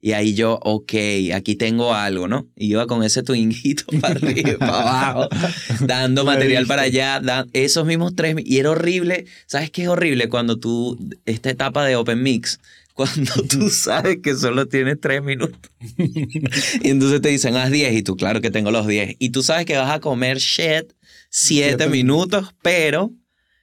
[0.00, 0.92] Y ahí yo, ok,
[1.34, 2.46] aquí tengo algo, ¿no?
[2.54, 4.80] Y iba con ese twinguito para arriba para
[5.12, 5.28] abajo,
[5.86, 8.36] dando material para allá, da- esos mismos tres.
[8.44, 9.24] Y era horrible.
[9.46, 10.28] ¿Sabes qué es horrible?
[10.28, 12.60] Cuando tú, esta etapa de Open Mix,
[12.98, 15.70] cuando tú sabes que solo tienes tres minutos.
[15.98, 19.14] y entonces te dicen, haz 10 y tú, claro que tengo los 10.
[19.20, 20.92] Y tú sabes que vas a comer shit
[21.30, 23.12] siete Siete minutos, pero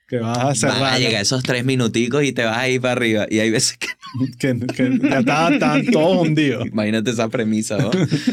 [0.08, 1.00] Que vas a van a cerrar.
[1.00, 3.26] llegar esos tres minuticos y te vas a ir para arriba.
[3.30, 3.88] Y hay veces que
[4.40, 6.66] Que, que ya estaban estaban todos hundidos.
[6.68, 7.92] Imagínate esa premisa, ¿no?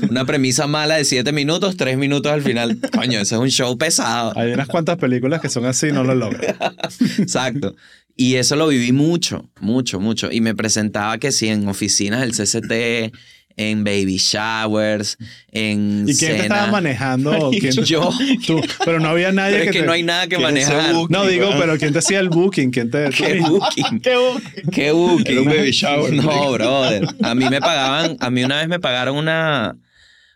[0.09, 2.79] Una premisa mala de siete minutos, tres minutos al final.
[2.95, 4.33] Coño, ese es un show pesado.
[4.37, 6.55] Hay unas cuantas películas que son así y no lo logran.
[7.19, 7.75] Exacto.
[8.17, 10.31] Y eso lo viví mucho, mucho, mucho.
[10.31, 13.15] Y me presentaba que sí, en oficinas del CCT,
[13.57, 15.19] en baby showers,
[15.51, 17.51] en ¿Y quién te estaba manejando?
[17.61, 18.11] ¿Quién- Yo.
[18.47, 18.61] Tú.
[18.85, 20.65] Pero no había nadie Pero es que, que te- no hay nada que ¿Quién es
[20.65, 21.11] ese manejar.
[21.11, 22.71] No, digo, pero ¿quién te hacía el booking?
[22.71, 23.11] ¿Quién te...
[23.17, 24.01] ¿Qué booking?
[24.01, 24.71] ¿Qué booking?
[24.73, 25.27] ¿Qué booking?
[25.33, 26.13] Era un baby shower.
[26.13, 27.07] No, brother.
[27.23, 29.77] A mí me pagaban, a mí una vez me pagaron una,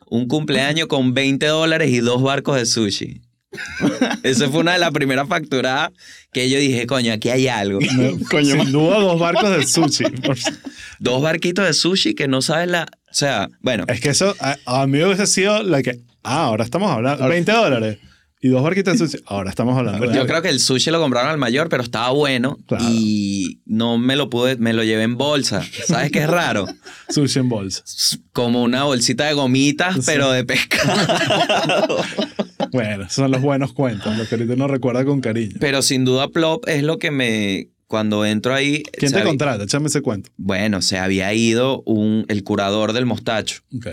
[0.09, 3.21] un cumpleaños con 20 dólares y dos barcos de sushi.
[4.23, 5.90] Esa fue una de las primeras facturadas
[6.33, 7.79] que yo dije, coño, aquí hay algo.
[8.31, 10.05] Coño, Sin duda, dos barcos de sushi.
[10.99, 12.87] Dos barquitos de sushi que no sabes la...
[13.11, 16.01] O sea, bueno, Es que eso a, a mí hubiese sido la que...
[16.23, 17.27] Ah, ahora estamos hablando...
[17.29, 17.99] 20 dólares.
[18.40, 19.22] Y dos barquitos de sushi.
[19.27, 22.11] Ahora estamos hablando de yo creo que el sushi lo compraron al mayor, pero estaba
[22.11, 22.85] bueno Claro.
[22.90, 25.64] y no me lo pude, me lo llevé en bolsa.
[25.87, 26.66] ¿Sabes qué es raro?
[27.09, 27.83] Sushi en bolsa.
[28.33, 30.03] Como una bolsita de gomitas, Sí.
[30.07, 31.96] pero de pescado.
[32.72, 35.57] Bueno, esos son los buenos cuentos, los que ahorita uno recuerda con cariño.
[35.61, 37.68] Pero sin duda Plop es lo que me...
[37.87, 38.83] Cuando entro ahí...
[38.99, 39.64] ¿Quién te había- contrata?
[39.64, 40.31] Échame ese cuento.
[40.37, 43.61] Bueno, se había ido un, el curador del mostacho.
[43.75, 43.87] Ok.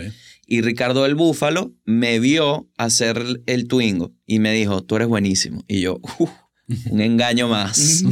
[0.46, 5.64] Y Ricardo del Búfalo me vio hacer el Twingo y me dijo, tú eres buenísimo.
[5.68, 6.30] Y yo, "Uf,
[6.90, 8.04] un engaño más.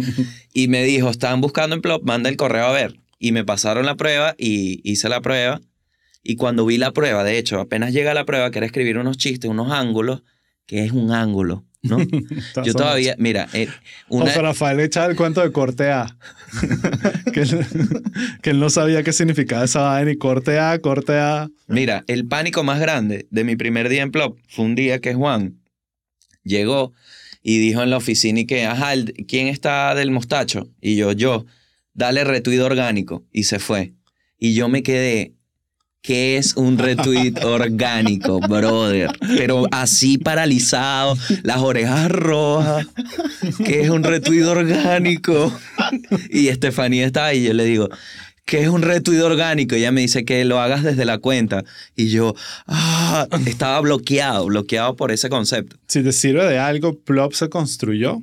[0.54, 3.00] y me dijo, estaban buscando en Plop, manda el correo a ver.
[3.18, 5.60] Y me pasaron la prueba y hice la prueba.
[6.22, 9.16] Y cuando vi la prueba, de hecho, apenas llega la prueba, que era escribir unos
[9.16, 10.22] chistes, unos ángulos,
[10.66, 11.98] que es un ángulo, ¿no?
[12.64, 13.68] Yo todavía, mira, eh,
[14.08, 16.16] una, José Rafael echaba el cuento de corte A.
[17.32, 17.66] que, él,
[18.42, 21.48] que él no sabía qué significaba esa vaina y corte A, corte A.
[21.66, 25.14] Mira, el pánico más grande de mi primer día en Plop fue un día que
[25.14, 25.60] Juan
[26.42, 26.92] llegó
[27.48, 28.92] y dijo en la oficina y que, ajá,
[29.28, 30.68] ¿quién está del mostacho?
[30.80, 31.46] Y yo, yo,
[31.94, 33.24] dale retweet orgánico.
[33.30, 33.94] Y se fue.
[34.36, 35.35] Y yo me quedé,
[36.02, 39.10] ¿qué es un retweet orgánico, brother?
[39.36, 42.86] Pero así paralizado, las orejas rojas.
[43.64, 45.52] ¿Qué es un retweet orgánico?
[46.30, 47.88] Y Estefanía está ahí y yo le digo,
[48.44, 49.74] ¿qué es un retweet orgánico?
[49.74, 51.64] Y ella me dice que lo hagas desde la cuenta.
[51.94, 52.34] Y yo,
[52.66, 55.76] ah, estaba bloqueado, bloqueado por ese concepto.
[55.88, 58.22] Si te sirve de algo, Plop se construyó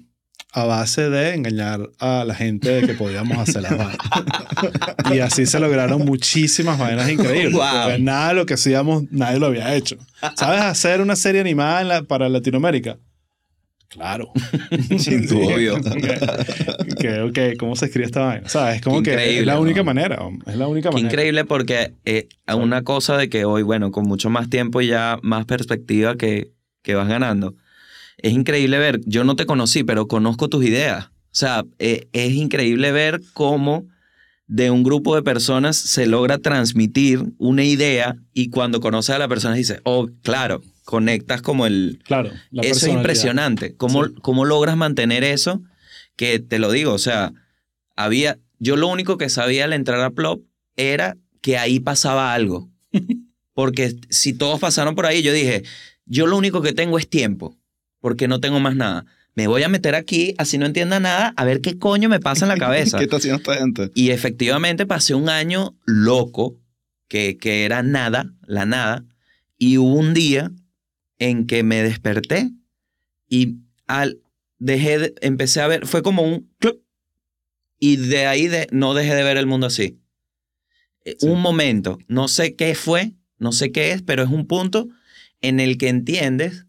[0.56, 3.98] a base de engañar a la gente de que podíamos hacer las vainas.
[5.14, 7.54] y así se lograron muchísimas vainas increíbles.
[7.54, 7.64] Wow.
[7.86, 9.98] Porque nada de lo que hacíamos, nadie lo había hecho.
[10.36, 12.98] ¿Sabes hacer una serie animada en la- para Latinoamérica?
[13.90, 14.32] Claro.
[14.98, 15.56] Sin duda.
[15.56, 15.76] Obvio.
[17.00, 18.46] que, ok, ¿cómo se escribe esta vaina?
[18.46, 19.86] O sea, es como que es la única ¿no?
[19.86, 20.20] manera.
[20.48, 21.12] Es la única Qué manera.
[21.14, 25.20] increíble porque eh, una cosa de que hoy, bueno, con mucho más tiempo y ya
[25.22, 27.56] más perspectiva que, que vas ganando,
[28.24, 31.08] es increíble ver, yo no te conocí, pero conozco tus ideas.
[31.08, 33.86] O sea, eh, es increíble ver cómo
[34.48, 39.28] de un grupo de personas se logra transmitir una idea y cuando conoces a la
[39.28, 42.00] persona dices, oh, claro, conectas como el...
[42.06, 42.32] Claro.
[42.50, 43.76] la eso es impresionante.
[43.76, 44.14] ¿Cómo, Sí.
[44.22, 45.62] ¿Cómo logras mantener eso?
[46.16, 47.34] Que te lo digo, o sea,
[47.96, 50.44] había, yo lo único que sabía al entrar a Plop
[50.78, 52.70] era que ahí pasaba algo.
[53.54, 55.64] Porque si todos pasaron por ahí, yo dije,
[56.06, 57.58] yo lo único que tengo es tiempo,
[58.04, 59.06] porque no tengo más nada.
[59.34, 62.44] Me voy a meter aquí, así no entienda nada, a ver qué coño me pasa
[62.44, 62.98] en la cabeza.
[63.00, 63.92] ¿Qué está haciendo esta gente?
[63.96, 66.60] Y efectivamente pasé un año loco,
[67.08, 69.06] que, que era nada, la nada,
[69.58, 70.52] y hubo un día
[71.18, 72.52] en que me desperté
[73.30, 74.20] y al,
[74.60, 76.84] dejé de- empecé a ver, fue como un clup,
[77.80, 79.98] y de ahí de, no dejé de ver el mundo así.
[81.06, 81.28] Eh, Sí.
[81.28, 84.90] Un momento, no sé qué fue, no sé qué es, pero es un punto
[85.42, 86.66] en el que entiendes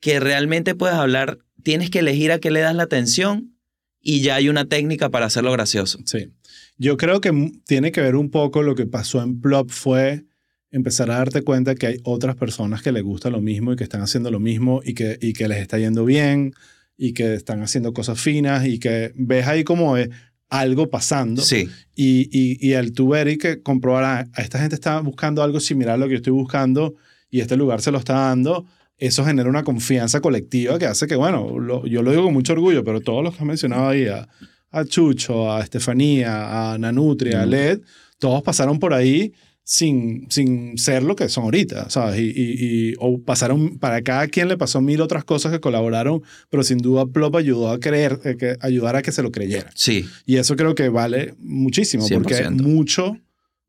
[0.00, 3.58] que realmente puedes hablar, tienes que elegir a qué le das la atención
[4.00, 5.98] y ya hay una técnica para hacerlo gracioso.
[6.04, 6.32] Sí.
[6.76, 10.24] Yo creo que tiene que ver un poco lo que pasó en Plop fue
[10.70, 13.84] empezar a darte cuenta que hay otras personas que les gusta lo mismo y que
[13.84, 16.52] están haciendo lo mismo y que, y que les está yendo bien
[16.96, 20.10] y que están haciendo cosas finas y que ves ahí como eh,
[20.48, 21.42] algo pasando.
[21.42, 21.68] Sí.
[21.94, 25.42] Y, y, y al tú ver y que comprobar, ah, a esta gente está buscando
[25.42, 26.94] algo similar a lo que yo estoy buscando
[27.30, 28.66] y este lugar se lo está dando,
[28.98, 32.52] eso genera una confianza colectiva que hace que, bueno, lo- yo lo digo con mucho
[32.52, 34.28] orgullo, pero todos los que has mencionado ahí, a,
[34.70, 37.46] a Chucho, a Estefanía, a Nanutria, a.
[37.46, 37.80] Led,
[38.18, 39.32] todos pasaron por ahí
[39.62, 42.18] sin, sin ser lo que son ahorita, ¿sabes?
[42.20, 46.22] Y, y, y- o pasaron, para cada quien le pasó mil otras cosas que colaboraron,
[46.50, 49.70] pero sin duda Plop ayudó a creer, eh, que, ayudar a que se lo creyera.
[49.74, 52.62] Sí, Y eso creo que vale muchísimo, porque 100%.
[52.62, 53.18] mucho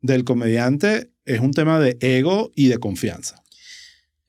[0.01, 3.43] del comediante es un tema de ego y de confianza.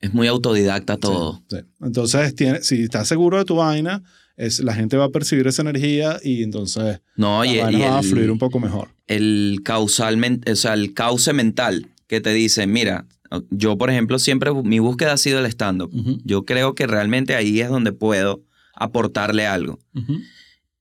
[0.00, 1.42] Es muy autodidacta todo.
[1.48, 1.58] Sí.
[1.80, 4.02] Entonces, tiene, si estás seguro de tu vaina,
[4.36, 8.30] es, la gente va a percibir esa energía y entonces No, y, van a fluir
[8.30, 8.88] un poco mejor.
[9.06, 13.06] el causalmente, o sea, el cauce mental que te dice, mira,
[13.50, 15.92] yo por ejemplo siempre mi búsqueda ha sido el stand-up.
[16.24, 18.42] Yo creo que realmente ahí es donde puedo
[18.74, 19.78] aportarle algo.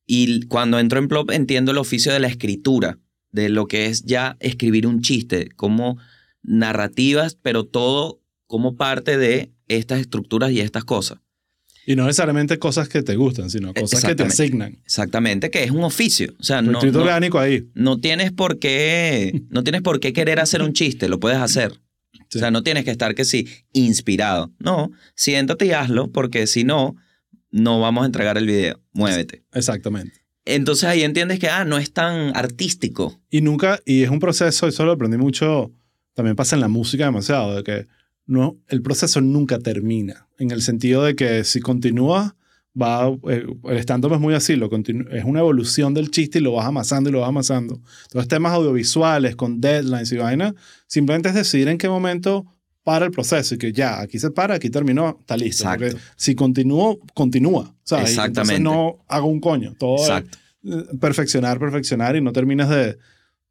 [0.07, 2.97] Y cuando entro en Plop entiendo el oficio de la escritura,
[3.31, 5.97] de lo que es ya escribir un chiste, como
[6.41, 8.18] narrativas, pero todo
[8.49, 11.19] como parte de estas estructuras y estas cosas.
[11.85, 14.79] Y no necesariamente cosas que te gustan, sino cosas que te asignan.
[14.83, 16.33] Exactamente, que es un oficio.
[16.39, 17.67] O sea, Tu no, no- orgánico ahí.
[17.75, 21.79] no tienes por qué, no tienes por qué querer hacer un chiste, lo puedes hacer.
[22.29, 22.39] Sí.
[22.39, 24.51] O sea, no tienes que estar que sí, inspirado.
[24.57, 26.95] No, siéntate y hazlo, porque si no,
[27.51, 28.81] no vamos a entregar el video.
[28.93, 29.43] Muévete.
[29.53, 30.25] Exactamente.
[30.45, 33.19] Entonces ahí entiendes que, ah, no es tan artístico.
[33.29, 35.71] Y nunca, y es un proceso, eso lo aprendí mucho,
[36.15, 37.85] también pasa en la música demasiado, de que
[38.29, 42.35] no, el proceso nunca termina, en el sentido de que si continúa,
[42.79, 46.51] va, eh, el stand-up es muy así, lo es una evolución del chiste y lo
[46.53, 47.81] vas amasando y lo vas amasando.
[48.03, 50.53] Entonces temas audiovisuales, con deadlines y vaina,
[50.85, 52.45] simplemente es decidir en qué momento
[52.83, 55.63] para el proceso y que ya, aquí se para, aquí terminó, está listo.
[55.63, 55.85] Exacto.
[55.87, 57.75] Porque si continúo, continúa.
[57.83, 58.11] ¿sabes?
[58.11, 58.61] Entonces Exactamente.
[58.63, 59.73] no hago un coño.
[59.79, 60.37] Todo es- Exacto.
[60.65, 62.95] eh, perfeccionar, perfeccionar y no terminas de,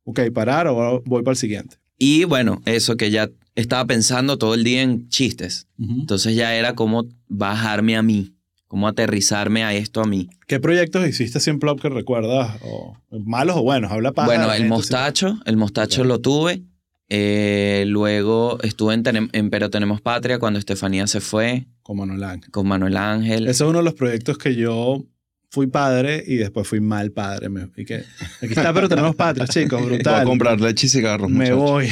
[0.04, 1.76] ok, parar o voy para el siguiente.
[1.98, 3.28] Y bueno, eso que ya
[3.60, 5.66] estaba pensando todo el día en chistes.
[5.78, 8.32] Entonces ya era como bajarme a mí.
[8.66, 10.28] cómo aterrizarme a esto a mí.
[10.46, 12.58] ¿Qué proyectos hiciste en Plop que recuerdas?
[12.62, 13.90] O, malos o buenos?
[13.90, 14.26] Habla paja.
[14.28, 16.62] Bueno, el mostacho, el mostacho lo tuve.
[17.08, 22.22] Eh, luego estuve en, Tenem- en Pero Tenemos Patria cuando Estefanía se fue, Con Manuel
[22.24, 22.50] Ángel.
[22.50, 23.44] con Manuel Ángel.
[23.44, 25.02] Ese es uno de los proyectos que yo
[25.50, 27.48] fui padre y después fui mal padre.
[27.48, 27.96] Me- y que,
[28.42, 30.24] aquí está, pero tenemos patria, chicos, Voy a brutal.
[30.24, 31.88] comprar leche y cigarros, Me voy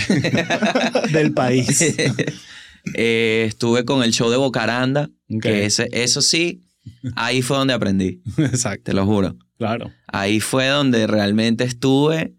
[1.12, 1.94] del país.
[2.94, 5.10] Eh, estuve con el show de Bocaranda,
[5.42, 6.62] que ese, eso sí,
[7.16, 9.36] ahí fue donde aprendí, Exacto, te lo juro.
[9.58, 9.90] claro.
[10.06, 12.34] Ahí fue donde realmente estuve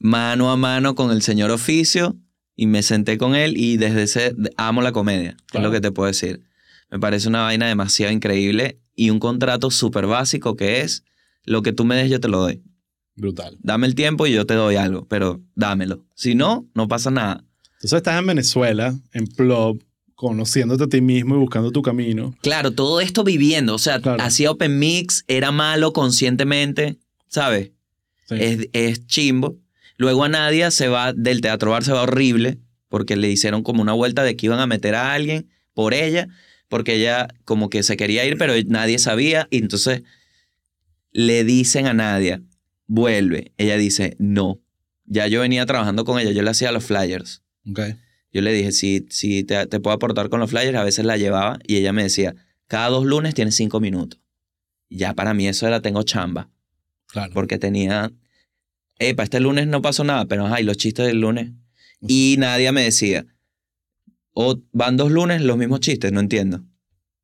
[0.00, 2.16] mano a mano con el señor oficio
[2.56, 5.92] y me senté con él y desde ese amo la comedia, es lo que te
[5.92, 6.42] puedo decir.
[6.90, 11.04] Me parece una vaina demasiado increíble y un contrato súper básico que es
[11.44, 12.62] lo que tú me des yo te lo doy.
[13.16, 13.56] Brutal.
[13.62, 16.04] Dame el tiempo y yo te doy algo, pero dámelo.
[16.14, 17.42] Si no, no pasa nada.
[17.76, 19.80] Entonces estás en Venezuela, en Plop,
[20.14, 22.34] conociéndote a ti mismo y buscando tu camino.
[22.42, 24.22] Claro, todo esto viviendo, o sea, Claro.
[24.22, 27.70] hacía open mix, era malo conscientemente, ¿sabes?
[28.28, 28.34] Sí.
[28.38, 29.56] es, es chimbo.
[29.96, 32.58] Luego a Nadia se va del Teatro Bar, se va horrible,
[32.90, 36.28] porque le hicieron como una vuelta de que iban a meter a alguien por ella,
[36.70, 40.02] porque ella como que se quería ir, pero nadie sabía, y entonces
[41.12, 42.40] le dicen a Nadia,
[42.86, 43.52] vuelve.
[43.58, 44.60] Ella dice, no.
[45.04, 47.42] Ya yo venía trabajando con ella, yo le hacía los flyers.
[47.68, 47.80] Ok.
[48.32, 51.16] Yo le dije, si, si te, te puedo aportar con los flyers, a veces la
[51.16, 52.36] llevaba y ella me decía,
[52.68, 54.20] cada dos lunes tienes cinco minutos.
[54.88, 56.48] Ya para mí eso era, tengo chamba
[57.08, 57.32] Claro.
[57.34, 58.12] porque tenía,
[59.00, 61.50] epa, este lunes no pasó nada, pero ajá, y los chistes del lunes.
[62.06, 63.26] Y nadie me decía,
[64.40, 66.64] o van dos lunes los mismos chistes, no entiendo.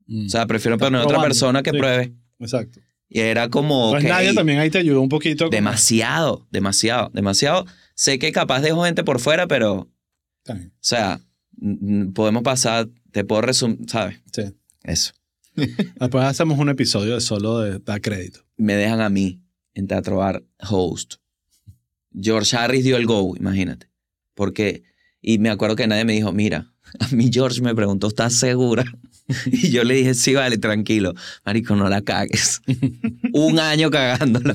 [0.07, 0.27] Mm.
[0.27, 1.79] O sea, prefiero poner a otra persona que sí.
[1.79, 2.15] pruebe.
[2.39, 2.81] Exacto.
[3.09, 5.45] Y era como, Pues nadie también ahí te ayudó un poquito.
[5.45, 7.65] con- demasiado, demasiado, demasiado.
[7.95, 9.89] Sé que capaz dejo gente por fuera, pero, o
[10.45, 10.73] Está bien.
[10.81, 11.21] sea,
[12.15, 14.21] podemos pasar, te puedo resumir, ¿sabes?
[14.33, 14.43] Sí.
[14.83, 15.13] Eso.
[15.55, 18.41] Después hacemos un episodio de solo de dar crédito.
[18.57, 19.41] Me dejan a mí
[19.75, 21.15] en Teatro Bar host.
[22.19, 23.89] George Harris dio el go, imagínate.
[24.35, 24.83] Porque,
[25.21, 28.85] y me acuerdo que nadie me dijo, mira, a mí George me preguntó, ¿estás segura?
[29.51, 31.13] Y yo le dije, sí, vale, tranquilo.
[31.45, 32.63] Marico, no la cagues.
[33.33, 34.55] Un año cagándola.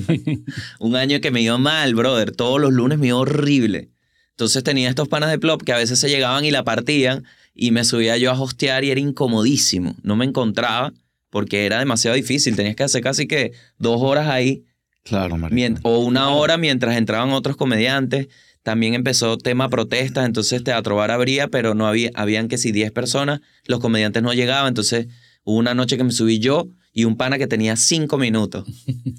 [0.78, 2.34] Un año que me iba mal, brother.
[2.34, 3.90] Todos los lunes me iba horrible.
[4.30, 7.70] Entonces tenía estos panas de plop que a veces se llegaban y la partían y
[7.70, 9.94] me subía yo a hostear y era incomodísimo.
[10.02, 10.94] No me encontraba
[11.28, 12.56] porque era demasiado difícil.
[12.56, 14.64] Tenías que hacer casi que dos horas ahí
[15.04, 15.80] Claro, marico.
[15.82, 18.28] O una hora mientras entraban otros comediantes.
[18.62, 22.92] También empezó tema protestas, entonces Teatro Bar abría, pero no había, habían que si 10
[22.92, 25.08] personas, los comediantes no llegaban, entonces
[25.44, 28.64] hubo una noche que me subí yo y un pana que tenía 5 minutos.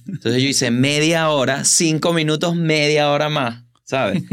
[0.07, 4.23] Entonces yo hice media hora, 5 minutos, media hora más, ¿sabes?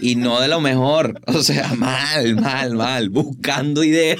[0.00, 4.18] Y no de lo mejor, o sea, mal, mal, mal, buscando ideas.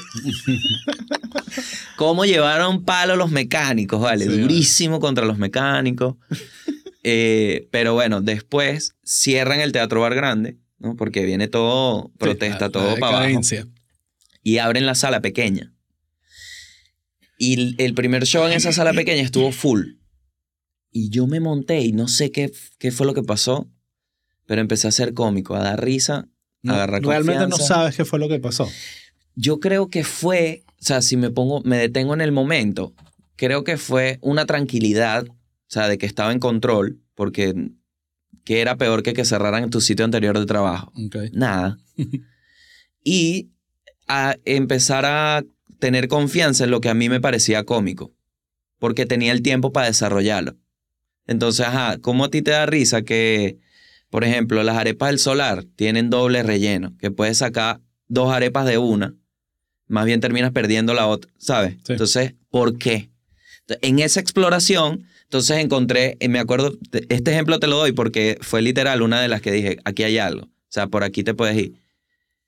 [1.97, 4.01] ¿Cómo llevaron palo los mecánicos?
[4.01, 4.43] Vale, Sí, vale.
[4.43, 6.17] durísimo contra los mecánicos.
[7.05, 10.97] Eh, pero bueno, después cierran el Teatro Bar Grande, ¿no?
[10.97, 13.41] Porque viene todo, protesta Sí, la- todo la para abajo.
[14.43, 15.73] Y abren la sala pequeña.
[17.39, 19.83] Y el- primer show en esa sala pequeña estuvo full.
[20.91, 23.69] Y yo me monté y no sé qué, qué fue lo que pasó,
[24.47, 26.29] pero empecé a ser cómico, a dar risa,
[26.63, 28.71] No, a agarrar realmente no sabes qué fue lo que pasó.
[29.35, 32.95] Yo creo que fue, o sea, si me pongo, me detengo en el momento,
[33.37, 35.27] creo que fue una tranquilidad,
[35.69, 37.55] o sea, de que estaba en control, porque
[38.45, 40.93] que era peor que que cerraran tu sitio anterior de trabajo.
[41.07, 41.17] Ok.
[41.33, 41.79] Nada.
[43.05, 43.51] y
[44.07, 45.45] a empezar a
[45.79, 48.13] tener confianza en lo que a mí me parecía cómico,
[48.79, 50.57] porque tenía el tiempo para desarrollarlo.
[51.27, 53.59] Entonces, ajá, ¿cómo a ti te da risa que,
[54.11, 58.79] por ejemplo, las arepas del solar tienen doble relleno, que puedes sacar dos arepas de
[58.79, 59.15] una,
[59.87, 61.77] más bien terminas perdiendo la otra, ¿sabes?
[61.85, 61.93] Sí.
[61.93, 63.11] Entonces, ¿por qué?
[63.81, 68.39] En esa exploración, entonces encontré, eh, me acuerdo, te- este ejemplo te lo doy porque
[68.41, 71.35] fue literal una de las que dije, aquí hay algo, o sea, por aquí te
[71.35, 71.75] puedes ir.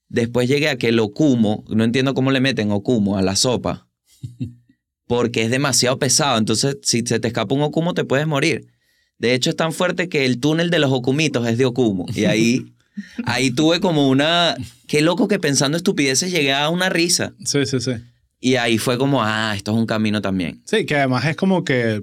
[0.09, 3.89] Después llegué a que el okumo, no entiendo cómo le meten okumo a la sopa,
[5.07, 8.67] porque es demasiado pesado, entonces si se te escapa un okumo te puedes morir.
[9.19, 12.25] De hecho es tan fuerte que el túnel de los okumitos es de okumo y
[12.25, 12.75] ahí,
[13.25, 17.81] ahí tuve como una, qué loco que pensando estupideces llegué a una risa Sí, sí,
[17.81, 17.93] sí.
[18.41, 20.61] y ahí fue como, ah, esto es un camino también.
[20.67, 22.03] Sí, que además es como que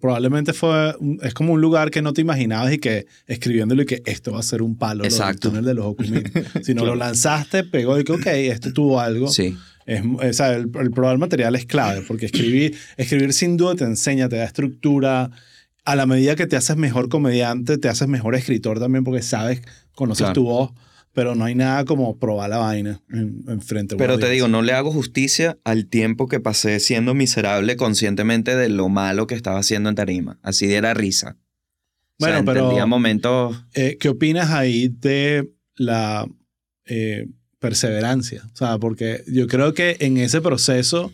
[0.00, 4.02] probablemente fue, es como un lugar que no te imaginabas y que escribiéndolo y que
[4.06, 5.48] esto va a ser un palo, Exacto.
[5.50, 6.30] túnel de los ocumitos.
[6.64, 9.28] Si no lo lanzaste, pegó y que, ok, esto tuvo algo.
[9.28, 9.56] Sí.
[9.86, 13.84] Es, o sea, el, el probar material es clave porque escribir, escribir sin duda te
[13.84, 15.30] enseña, te da estructura.
[15.84, 19.62] A la medida que te haces mejor comediante, te haces mejor escritor también porque sabes,
[19.94, 20.34] conoces Claro.
[20.34, 20.70] tu voz.
[21.20, 24.30] Pero no hay nada como probar la vaina en, en frente a una Pero te
[24.30, 29.26] digo, no le hago justicia al tiempo que pasé siendo miserable conscientemente de lo malo
[29.26, 30.38] que estaba haciendo en tarima.
[30.42, 31.36] Así diera risa.
[32.18, 33.62] Bueno, o sea, pero- momentos...
[33.74, 36.26] Eh, ¿Qué opinas ahí de la
[36.86, 37.26] eh,
[37.58, 38.42] perseverancia?
[38.54, 41.12] O sea, porque yo creo que en ese proceso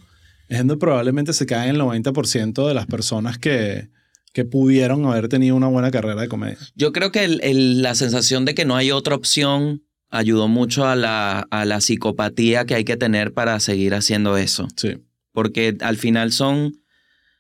[0.48, 3.88] es donde probablemente se caen el 90% de las personas que,
[4.32, 6.58] que pudieron haber tenido una buena carrera de comedia.
[6.76, 10.86] Yo creo que el- el- la sensación de que no hay otra opción ayudó mucho
[10.86, 14.68] a la, a la psicopatía que hay que tener para seguir haciendo eso.
[14.76, 14.98] Sí.
[15.32, 16.80] Porque al final son...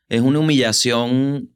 [0.08, 1.50] Es una humillación,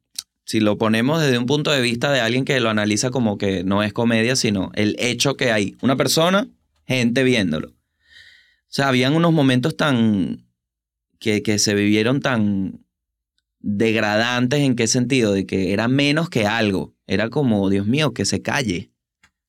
[0.45, 3.63] si lo ponemos desde un punto de vista de alguien que lo analiza como que
[3.63, 6.49] no es comedia, sino el hecho que hay una persona,
[6.87, 7.69] gente viéndolo.
[7.69, 10.45] O sea, habían unos momentos tan...
[11.21, 12.85] que, que se vivieron tan
[13.61, 16.95] degradantes en qué sentido, de que era menos que algo.
[17.07, 18.91] Era como, Dios mío, que se calle.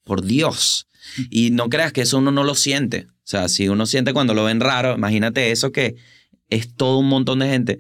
[0.04, 0.88] Por Dios.
[1.30, 3.08] Y no creas que eso uno no lo siente.
[3.10, 5.96] O sea, si uno siente cuando lo ven raro, imagínate eso que
[6.50, 7.80] es todo un montón de gente.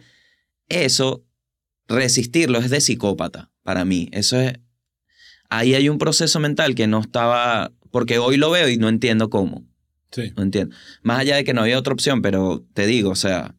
[0.70, 1.24] Eso,
[1.88, 4.10] resistirlo es de psicópata para mí.
[4.12, 4.54] Eso es...
[5.50, 7.72] Ahí hay un proceso mental que no estaba...
[7.92, 9.66] Porque hoy lo veo y no entiendo cómo.
[10.12, 10.32] Sí.
[10.38, 10.76] No entiendo.
[11.04, 13.56] Más allá de que no había otra opción, pero te digo, o sea,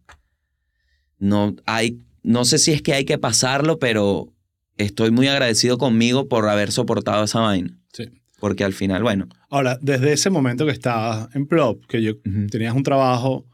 [1.18, 4.32] no hay, no sé si es que hay que pasarlo, pero
[4.76, 7.78] estoy muy agradecido conmigo por haber soportado esa vaina.
[7.92, 8.10] Sí.
[8.42, 9.28] Porque al final, bueno.
[9.50, 12.14] Ahora, desde ese momento que estabas en Plop, que yo
[12.50, 13.46] tenías un trabajo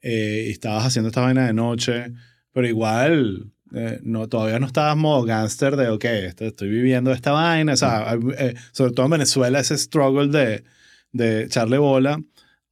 [0.00, 2.14] eh, y estabas haciendo esta vaina de noche,
[2.50, 7.32] pero igual eh, no, todavía no estabas modo gangster de, ok, esto- estoy viviendo esta
[7.32, 7.74] vaina.
[7.74, 10.64] O sea, eh, sobre todo en Venezuela, ese struggle de,
[11.12, 12.18] de echarle bola.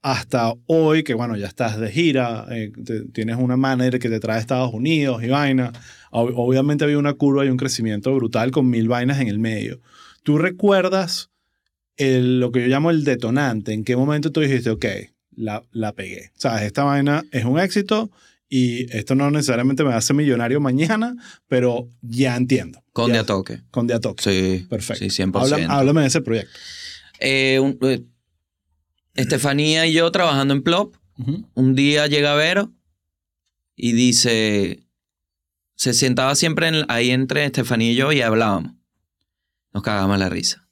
[0.03, 4.19] Hasta hoy, que bueno, ya estás de gira, eh, te- tienes una manager que te
[4.19, 5.73] trae a Estados Unidos y vaina.
[6.11, 9.79] Ob- obviamente había una curva y un crecimiento brutal con mil vainas en el medio.
[10.23, 11.29] ¿Tú recuerdas
[12.01, 13.73] el- lo que yo llamo el detonante?
[13.73, 14.85] ¿En qué momento tú dijiste, ok,
[15.37, 16.31] la, la pegué?
[16.37, 18.11] O sea, esta vaina es un éxito
[18.49, 21.15] y esto no necesariamente me hace millonario mañana,
[21.49, 22.83] pero ya entiendo.
[22.93, 23.61] Con Ya- de a toque.
[23.71, 24.23] Con de a toque.
[24.25, 24.67] Sí.
[24.69, 25.05] Perfecto.
[25.05, 25.55] Sí, 100%.
[25.55, 26.51] Habla- háblame de ese proyecto.
[27.21, 28.03] Eh, un- eh,
[29.15, 30.95] Estefanía y yo trabajando en Plop,
[31.55, 32.73] un día llega Vero
[33.77, 34.87] y dice,
[35.75, 38.73] se sentaba siempre en- ahí entre Estefanía y yo y hablábamos.
[39.75, 40.67] Nos cagábamos la risa.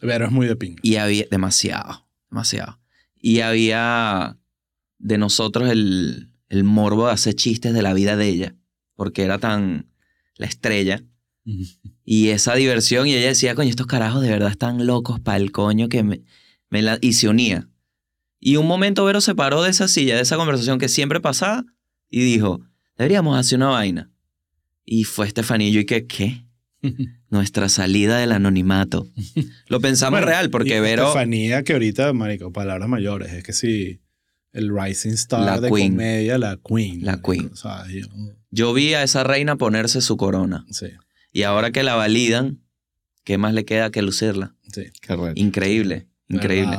[0.00, 0.80] Pero es muy de pinga.
[0.82, 2.80] Y había demasiado, demasiado.
[3.16, 4.38] Y había
[4.98, 8.56] de nosotros el, el morbo de hacer chistes de la vida de ella,
[8.94, 9.90] porque era tan
[10.36, 11.04] la estrella.
[12.06, 15.52] Y esa diversión, y ella decía, coño, estos carajos de verdad están locos para el
[15.52, 16.22] coño que me,
[16.68, 16.98] me la...
[17.00, 17.70] Y se unía.
[18.38, 21.64] Y un momento Vero se paró de esa silla, de esa conversación que siempre pasaba,
[22.10, 22.60] y dijo,
[22.98, 24.10] deberíamos hacer una vaina.
[24.84, 26.44] Y fue yo, y que, ¿qué?
[27.34, 29.08] Nuestra salida del anonimato.
[29.66, 31.08] Lo pensamos Bueno, real, porque y Vero...
[31.08, 34.00] Estefanía, que ahorita, marico, palabras mayores, es que sí,
[34.52, 35.94] el rising star La de queen.
[35.94, 37.04] comedia, la queen.
[37.04, 37.32] La marico.
[37.32, 37.50] queen.
[37.52, 38.06] O sea, yo-
[38.52, 40.64] Yo vi a esa reina ponerse su corona.
[40.70, 40.86] sí,
[41.32, 42.60] Y ahora que la validan,
[43.24, 44.54] ¿qué más le queda que lucirla?
[44.72, 44.84] sí.
[45.02, 45.32] Qué reto.
[45.34, 46.76] Increíble, increíble.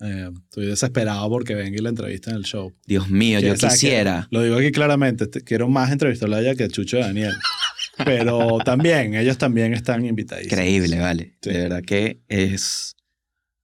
[0.00, 2.72] eh, estoy desesperado porque venga y la entrevista en el show.
[2.86, 4.26] Dios mío, Que, yo que- quisiera.
[4.30, 7.34] lo digo aquí claramente, te- quiero más entrevistarla a ella que a Chucho y Daniel.
[8.04, 10.44] Pero también, ellos también están invitados.
[10.44, 11.36] Increíble, vale.
[11.40, 11.50] Sí.
[11.50, 12.96] De verdad que es,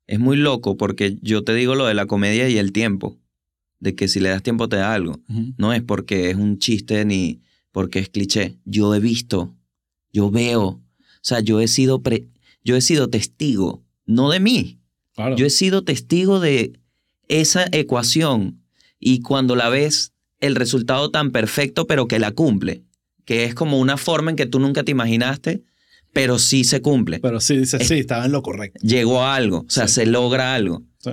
[0.06, 3.18] es muy loco porque yo te digo lo de la comedia y el tiempo.
[3.78, 5.20] De que si le das tiempo te da algo.
[5.58, 8.56] No es porque es un chiste ni porque es cliché.
[8.64, 9.56] Yo he visto,
[10.12, 10.62] yo veo.
[10.66, 10.82] O
[11.20, 12.28] sea, yo he sido, pre-
[12.64, 14.78] yo he sido testigo, no de mí.
[15.14, 15.36] Claro.
[15.36, 16.78] Yo he sido testigo de
[17.28, 18.62] esa ecuación
[19.00, 22.84] y cuando la ves, el resultado tan perfecto, pero que la cumple,
[23.24, 25.62] que es como una forma en que tú nunca te imaginaste,
[26.12, 27.20] pero sí se cumple.
[27.20, 28.78] Pero sí, dice, sí, estaba en lo correcto.
[28.86, 29.94] Llegó a algo, o sea, Sí.
[29.94, 30.82] se logra algo.
[30.98, 31.10] Sí.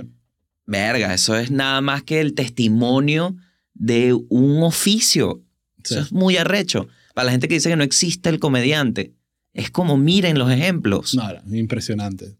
[0.66, 3.36] Verga, eso es nada más que el testimonio
[3.74, 5.42] de un oficio.
[5.84, 5.94] Sí.
[5.94, 6.88] Eso es muy arrecho.
[7.14, 9.14] Para la gente que dice que no existe el comediante,
[9.52, 11.14] es como miren los ejemplos.
[11.14, 11.24] No,
[11.56, 12.36] impresionante.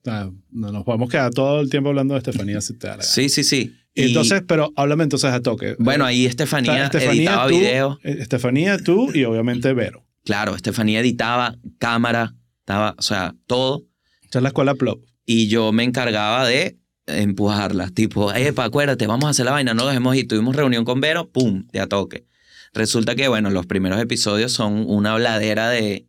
[0.51, 3.09] Nos podemos quedar todo el tiempo hablando de Estefanía si te da la gana.
[3.09, 3.75] Sí, sí, sí.
[3.95, 5.75] Y entonces, pero háblame entonces a toque.
[5.79, 7.99] bueno, ahí O sea, Estefanía, editaba tú, videos.
[8.05, 10.07] eh, Estefanía, tú y obviamente Vero.
[10.25, 13.85] Claro, Estefanía editaba cámara, estaba, o sea, todo.
[14.23, 15.03] Esa es la escuela Plop.
[15.27, 17.93] Y yo me encargaba de empujarlas.
[17.93, 20.29] Tipo, epa, acuérdate, vamos a hacer la vaina, no lo dejemos ir.
[20.29, 22.27] Tuvimos reunión con Vero, pum, de a toque.
[22.73, 26.07] Resulta que, bueno, los primeros episodios son una habladera de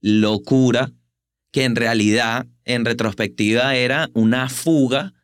[0.00, 0.92] locura
[1.50, 5.14] que en realidad, en retrospectiva, era una fuga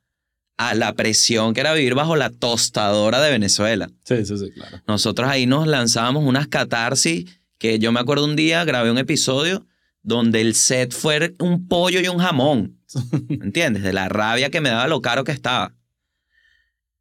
[0.59, 3.89] a la presión que era vivir bajo la tostadora de Venezuela.
[4.05, 4.83] Sí, sí, sí, claro.
[4.87, 7.25] Nosotros ahí nos lanzábamos unas catarsis
[7.59, 9.67] que yo me acuerdo un día, grabé un episodio
[10.03, 12.79] donde el set fue un pollo y un jamón.
[13.29, 13.83] ¿Entiendes?
[13.83, 15.75] De la rabia que me daba lo caro que estaba.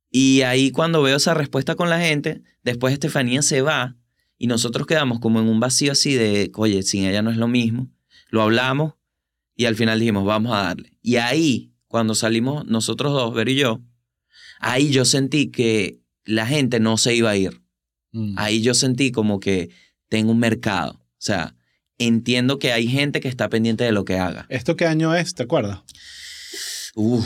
[0.10, 3.96] Y ahí cuando veo esa respuesta con la gente, después Estefanía se va
[4.38, 7.48] y nosotros quedamos como en un vacío así de, oye, sin ella no es lo
[7.48, 7.90] mismo.
[8.30, 8.94] Lo hablamos
[9.56, 10.98] y al final dijimos, vamos a darle.
[11.02, 13.82] Y ahí, cuando salimos nosotros dos, Ver y yo,
[14.60, 17.62] ahí yo sentí que la gente no se iba a ir.
[18.12, 18.36] Mm.
[18.38, 19.70] Ahí yo sentí como que
[20.10, 20.94] tengo un mercado.
[20.94, 21.56] O sea,
[21.98, 24.46] entiendo que hay gente que está pendiente de lo que haga.
[24.50, 25.34] ¿Esto qué año es?
[25.36, 25.80] ¿Te acuerdas?
[26.96, 27.26] Uf,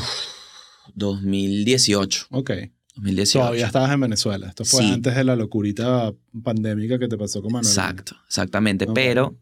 [0.96, 2.28] 2018.
[2.32, 2.52] Ok.
[2.96, 3.40] 2018.
[3.40, 4.48] Todavía estabas en Venezuela.
[4.48, 4.92] Esto fue Sí.
[4.92, 7.68] antes de la locurita pandémica que te pasó con Manuel.
[7.68, 8.86] Exacto, exactamente.
[8.86, 8.94] Ok.
[8.94, 9.38] Pero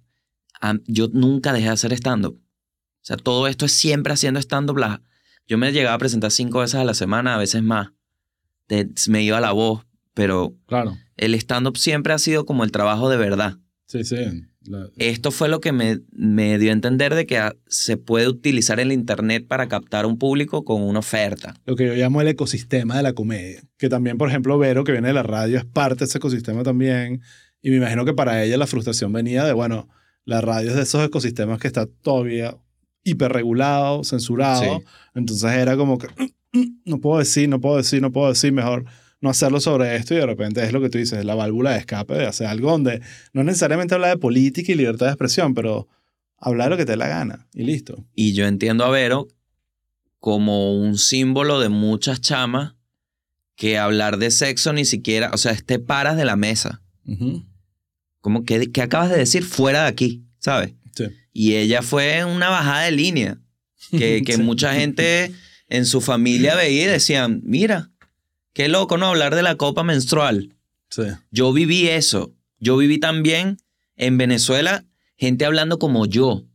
[0.62, 2.36] am, yo nunca dejé de hacer stand-up.
[2.40, 4.78] O sea, todo esto es siempre haciendo stand-up.
[4.78, 5.02] la-
[5.50, 7.90] Yo me llegaba a presentar cinco veces a la semana, a veces más.
[9.10, 10.96] Me iba la voz, pero Claro.
[11.18, 13.56] el stand-up siempre ha sido como el trabajo de verdad.
[13.88, 14.18] Sí, sí.
[14.66, 18.28] La- Esto fue lo que me, me dio a entender de que ah, se puede
[18.28, 21.56] utilizar el internet para captar un público con una oferta.
[21.66, 23.64] lo que yo llamo el ecosistema de la comedia.
[23.78, 26.62] Que también, por ejemplo, Vero, que viene de la radio, es parte de ese ecosistema
[26.62, 27.22] también.
[27.64, 29.90] Y me imagino que para ella la frustración venía de, bueno,
[30.26, 32.56] la radio es de esos ecosistemas que está todavía
[33.10, 34.80] hiperregulado, censurado.
[34.80, 34.86] Sí.
[35.16, 36.08] Entonces era como que,
[36.86, 38.86] no puedo decir, no puedo decir, no puedo decir, mejor
[39.22, 40.14] no hacerlo sobre esto.
[40.14, 42.72] Y de repente es lo que tú dices, la válvula de escape de hacer algo
[42.72, 43.02] donde
[43.34, 45.88] no necesariamente habla de política y libertad de expresión, pero
[46.38, 48.06] hablar lo que te dé la gana y listo.
[48.16, 49.28] Y yo entiendo a Vero
[50.20, 52.76] como un símbolo de muchas chamas
[53.56, 56.82] que hablar de sexo ni siquiera, o sea, te paras de la mesa.
[58.22, 60.76] Como que, que acabas de decir fuera de aquí, ¿sabes?
[61.32, 63.40] Y ella fue una bajada de línea.
[63.92, 64.42] Que, que Sí.
[64.42, 65.32] mucha gente
[65.68, 67.92] en su familia veía y decían, mira,
[68.54, 70.56] qué loco no hablar de la copa menstrual.
[70.90, 71.04] Sí.
[71.32, 72.34] Yo viví eso.
[72.60, 73.58] Yo viví también
[73.96, 74.86] en Venezuela
[75.18, 76.46] gente hablando como yo.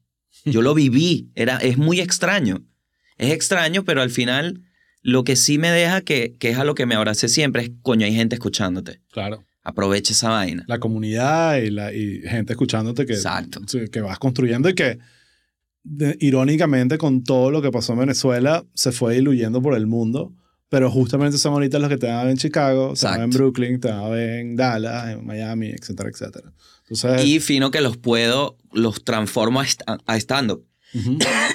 [0.45, 1.31] Yo lo viví.
[1.35, 2.65] Era, es muy extraño.
[3.17, 4.63] Es extraño, pero al final
[5.03, 7.71] lo que sí me deja que, que es a lo que me abracé siempre es,
[7.83, 9.01] coño, hay gente escuchándote.
[9.13, 9.45] Claro.
[9.65, 10.65] Aprovecha esa vaina.
[10.69, 13.61] la comunidad y, la, y gente escuchándote que, Exacto.
[13.91, 14.99] que vas construyendo y que
[15.83, 20.35] de- irónicamente con todo lo que pasó en Venezuela se fue diluyendo por el mundo,
[20.69, 23.17] pero justamente son ahorita los que te van a ver en Chicago, te van a
[23.19, 23.39] ver en Exacto.
[23.39, 26.53] Brooklyn, te van a ver en Dallas, en Miami, etcétera, etcétera.
[26.89, 29.67] Entonces, Y fino que los puedo, los transformo a,
[30.07, 30.67] a stand-up.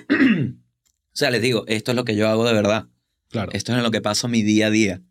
[1.11, 2.87] O sea, les digo, esto es lo que yo hago de verdad.
[3.29, 5.01] claro, Esto es en lo que paso mi día a día.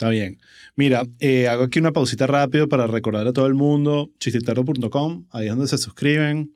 [0.00, 0.38] Está bien.
[0.76, 5.44] Mira, eh, hago aquí una pausita rápido para recordar a todo el mundo, chistitero.com, ahí
[5.46, 6.54] es donde se suscriben,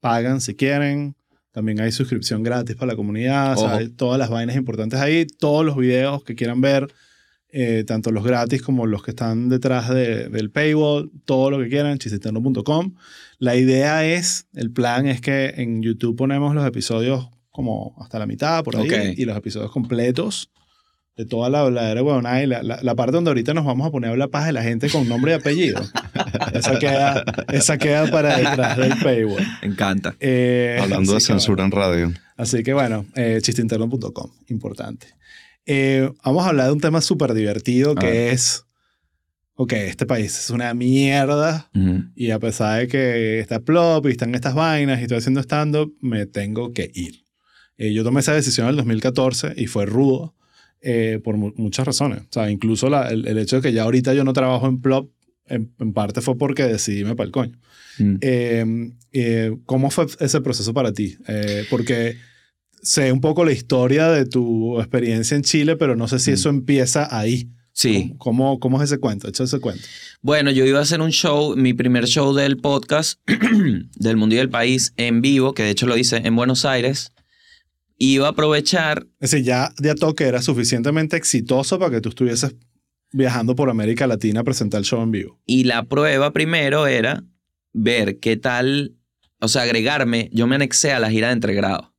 [0.00, 1.16] pagan si quieren.
[1.52, 3.54] También hay suscripción gratis para la comunidad.
[3.54, 3.76] o sea, Ojo.
[3.76, 5.26] hay todas las vainas importantes ahí.
[5.26, 6.86] Todos los videos que quieran ver,
[7.48, 11.70] eh, tanto los gratis como los que están detrás de- del paywall, todo lo que
[11.70, 12.94] quieran, chistiterno.com.
[13.38, 18.26] La idea es, el plan es que en YouTube ponemos los episodios como hasta la
[18.26, 19.16] mitad, por ahí, Ok.
[19.18, 20.50] y los episodios completos
[21.16, 23.90] de toda la habladera huevonada y la, la, la parte donde ahorita nos vamos a
[23.90, 25.80] poner a hablar paz de la gente con nombre y apellido.
[26.52, 29.42] esa, queda, esa queda para detrás del paywall.
[29.62, 30.14] Me encanta.
[30.20, 32.12] Eh, Hablando de censura en radio.
[32.36, 35.06] Así que bueno, eh, chisteinterno.com, importante.
[35.64, 38.66] Eh, vamos a hablar de un tema súper divertido A que es,
[39.54, 41.70] ok, este país es una mierda
[42.14, 45.96] y a pesar de que está plop y están estas vainas y estoy haciendo stand-up,
[46.02, 47.24] me tengo que ir.
[47.78, 50.34] Eh, yo tomé esa decisión en el 2014 y fue rudo
[50.82, 52.20] eh, por mu- muchas razones.
[52.20, 54.80] O sea, incluso la- el, el hecho de que ya ahorita yo no trabajo en
[54.80, 55.10] plop,
[55.48, 57.58] en, en parte fue porque decidí irme para el coño.
[57.98, 58.14] Mm.
[58.20, 58.64] Eh,
[59.12, 61.16] eh, ¿Cómo fue ese proceso para ti?
[61.70, 62.16] Porque
[62.82, 66.34] sé un poco la historia de tu experiencia en Chile, pero no sé si Mm.
[66.34, 67.48] eso empieza ahí.
[67.72, 68.14] Sí.
[68.16, 69.28] ¿Cómo, cómo es ese cuento?
[69.28, 69.82] Echa ese cuento.
[70.22, 73.20] Bueno, yo iba a hacer un show, mi primer show del podcast
[73.96, 77.12] del Mundo y del País en vivo, que de hecho lo hice en Buenos Aires.
[77.98, 82.10] Iba a aprovechar, Es decir, ya de a toque era suficientemente exitoso para que tú
[82.10, 82.54] estuvieses
[83.12, 85.40] viajando por América Latina a presentar el show en vivo.
[85.46, 87.24] y la prueba primero era
[87.72, 88.96] ver qué tal,
[89.40, 91.94] o sea, agregarme, yo me anexé a la gira de entregrado.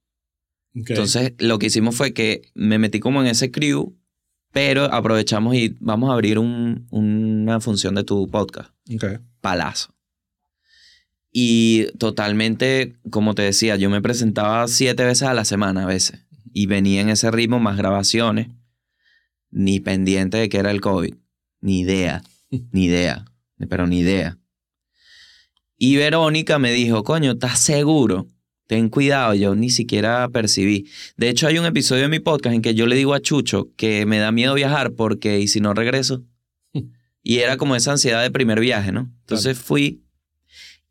[0.74, 3.98] Entonces, lo que hicimos fue que me metí como en ese crew,
[4.52, 8.70] pero aprovechamos y vamos a abrir un- una función de tu podcast.
[8.94, 9.20] Ok.
[9.42, 9.96] palazo.
[11.40, 16.26] Y totalmente, como te decía, yo me presentaba siete veces a la semana a veces.
[16.52, 18.48] Y venía en ese ritmo más grabaciones.
[19.52, 21.14] Ni pendiente de que era el COVID.
[21.62, 22.24] Ni idea.
[22.72, 23.24] Ni idea.
[23.70, 24.40] Pero ni idea.
[25.78, 28.26] Y Verónica me dijo, coño, ¿estás seguro?
[28.66, 30.90] Ten cuidado, yo ni siquiera percibí.
[31.18, 33.70] De hecho, hay un episodio de mi podcast en que yo le digo a Chucho
[33.78, 36.24] que me da miedo viajar porque, ¿y si no regreso?
[37.22, 39.12] Y era como esa ansiedad de primer viaje, ¿no?
[39.20, 40.02] Entonces fui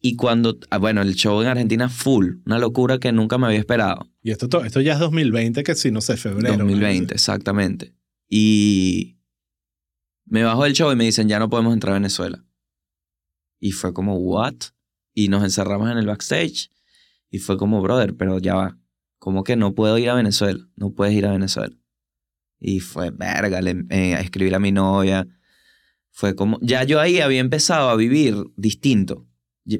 [0.08, 3.58] Y cuando, ah, bueno, el show en Argentina full, una locura que nunca me había
[3.58, 4.08] esperado.
[4.22, 6.56] Y esto, to- esto ya es 2020, que si no sé, febrero.
[6.56, 7.94] 2020, exactamente.
[8.28, 9.18] Y
[10.24, 12.44] me bajo del show y me dicen, ya no podemos entrar a Venezuela.
[13.58, 14.54] Y fue como, ¿what?
[15.14, 16.70] Y nos encerramos en el backstage.
[17.30, 18.78] Y fue como, brother, pero ya va.
[19.18, 20.60] ¿Cómo que no puedo ir a Venezuela?
[20.76, 21.74] No puedes ir a Venezuela.
[22.60, 25.26] Y fue, verga, le, eh, a escribir a mi novia.
[26.12, 29.26] Fue como, ya yo ahí había empezado a vivir distinto.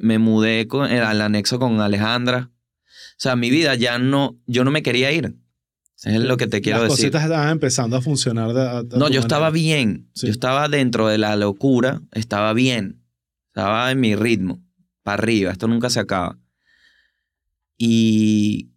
[0.01, 2.51] Me mudé con, eh, al anexo con Alejandra.
[2.53, 5.35] O sea, mi vida ya no, yo no me quería ir.
[6.05, 7.07] Es lo que te quiero Las decir.
[7.07, 8.53] cositas estaban empezando a funcionar.
[8.53, 10.11] de- No, yo estaba bien.
[10.15, 10.27] Sí.
[10.27, 12.03] Yo estaba dentro de la locura.
[12.13, 13.03] Estaba bien.
[13.49, 14.63] Estaba en mi ritmo.
[15.03, 15.53] Para arriba.
[15.53, 16.39] Esto nunca se acaba.
[17.79, 18.71] Y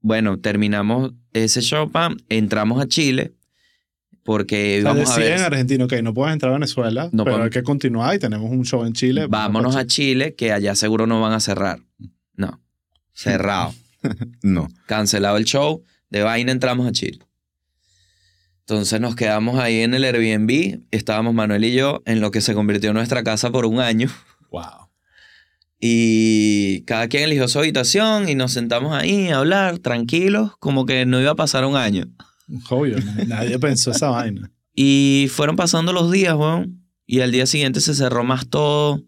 [0.00, 3.34] bueno, terminamos ese show, pam, entramos a Chile.
[4.24, 5.32] Porque O sea, íbamos a ver.
[5.32, 8.18] en Argentina, ok, no puedes entrar a Venezuela, No pero podemos- hay que continuar y
[8.20, 9.26] tenemos un show en Chile.
[9.28, 11.80] Vámonos a Chile, que allá seguro no van a cerrar.
[12.36, 12.60] No.
[13.12, 13.74] Cerrado.
[14.42, 14.68] No.
[14.86, 17.20] cancelado el show, de vaina entramos a Chile.
[18.60, 22.54] Entonces nos quedamos ahí en el Airbnb, estábamos Manuel y yo en lo que se
[22.54, 24.08] convirtió en nuestra casa por un año
[24.50, 24.88] Wow.
[25.80, 31.06] y cada quien eligió su habitación y nos sentamos ahí a hablar tranquilos como que
[31.06, 32.06] no iba a pasar un año.
[32.70, 34.50] Obvio, na- nadie pensó esa vaina.
[34.74, 39.02] Y fueron pasando los días, weón, y al día siguiente se cerró más todo.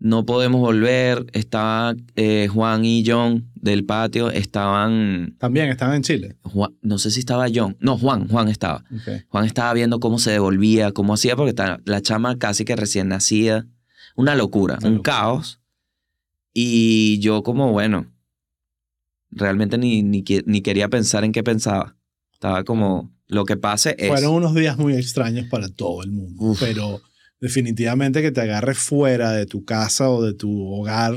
[0.00, 1.26] No podemos volver.
[1.32, 4.30] Estaba eh, Juan y John del patio.
[4.30, 6.36] Estaban También estaban en Chile.
[6.42, 7.76] Juan- no sé si estaba John.
[7.80, 8.84] No, Juan, Juan estaba.
[9.26, 13.08] Juan estaba viendo cómo se devolvía, cómo hacía, porque estaba- la chama casi que recién
[13.08, 13.66] nacida.
[14.14, 15.12] Una locura, Una un locura.
[15.16, 15.60] caos.
[16.54, 18.06] Y yo como, bueno,
[19.32, 20.22] realmente ni, ni
[20.62, 21.96] quería pensar en qué pensaba.
[22.38, 24.08] Estaba como, lo que pase es...
[24.08, 26.60] Fueron unos días muy extraños para todo el mundo, Uf.
[26.60, 27.02] pero
[27.40, 31.14] definitivamente que te agarres fuera de tu casa o de tu hogar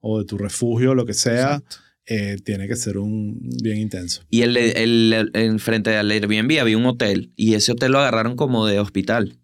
[0.00, 1.62] o de tu refugio, lo que sea,
[2.06, 4.22] eh, tiene que ser un bien intenso.
[4.30, 7.98] Y el, el, el- en frente al Airbnb había un hotel y ese hotel lo
[7.98, 9.38] agarraron como de hospital.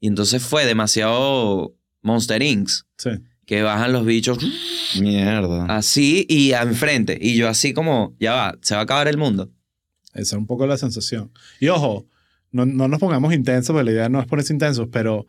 [0.00, 2.68] Y entonces fue demasiado Monster Inc.
[2.98, 3.10] Sí.
[3.46, 4.38] que bajan los bichos
[5.00, 5.64] Mierda.
[5.66, 7.18] así y enfrente.
[7.20, 9.50] Y yo así como, ya va, se va a acabar el mundo.
[10.16, 11.30] Esa es un poco la sensación.
[11.60, 12.06] Y ojo,
[12.52, 15.26] no, no nos pongamos intensos, porque la idea no es ponerse intensos, pero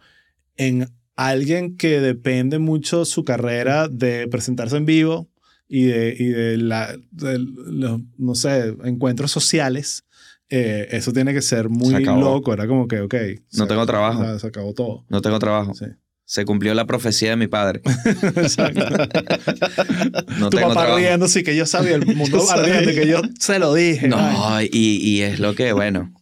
[0.56, 5.28] en alguien que depende mucho su carrera de presentarse en vivo
[5.68, 10.06] y de, y de, la, de los, no sé, encuentros sociales,
[10.50, 12.54] eh, eso tiene que ser Se muy loco.
[12.54, 13.16] Era como que, ok.
[13.54, 14.40] No se- tengo trabajo.
[14.40, 15.06] Se acabó todo.
[15.10, 15.74] No tengo trabajo.
[15.74, 15.86] Sí.
[16.30, 17.82] Se cumplió la profecía de mi padre.
[18.36, 18.86] Exacto.
[20.38, 20.98] No tu tengo papá trabajo.
[20.98, 24.10] riendo, sí que yo sabía, el mundo ardiente, que yo se lo dije.
[24.10, 26.14] No, y, y es lo que, bueno,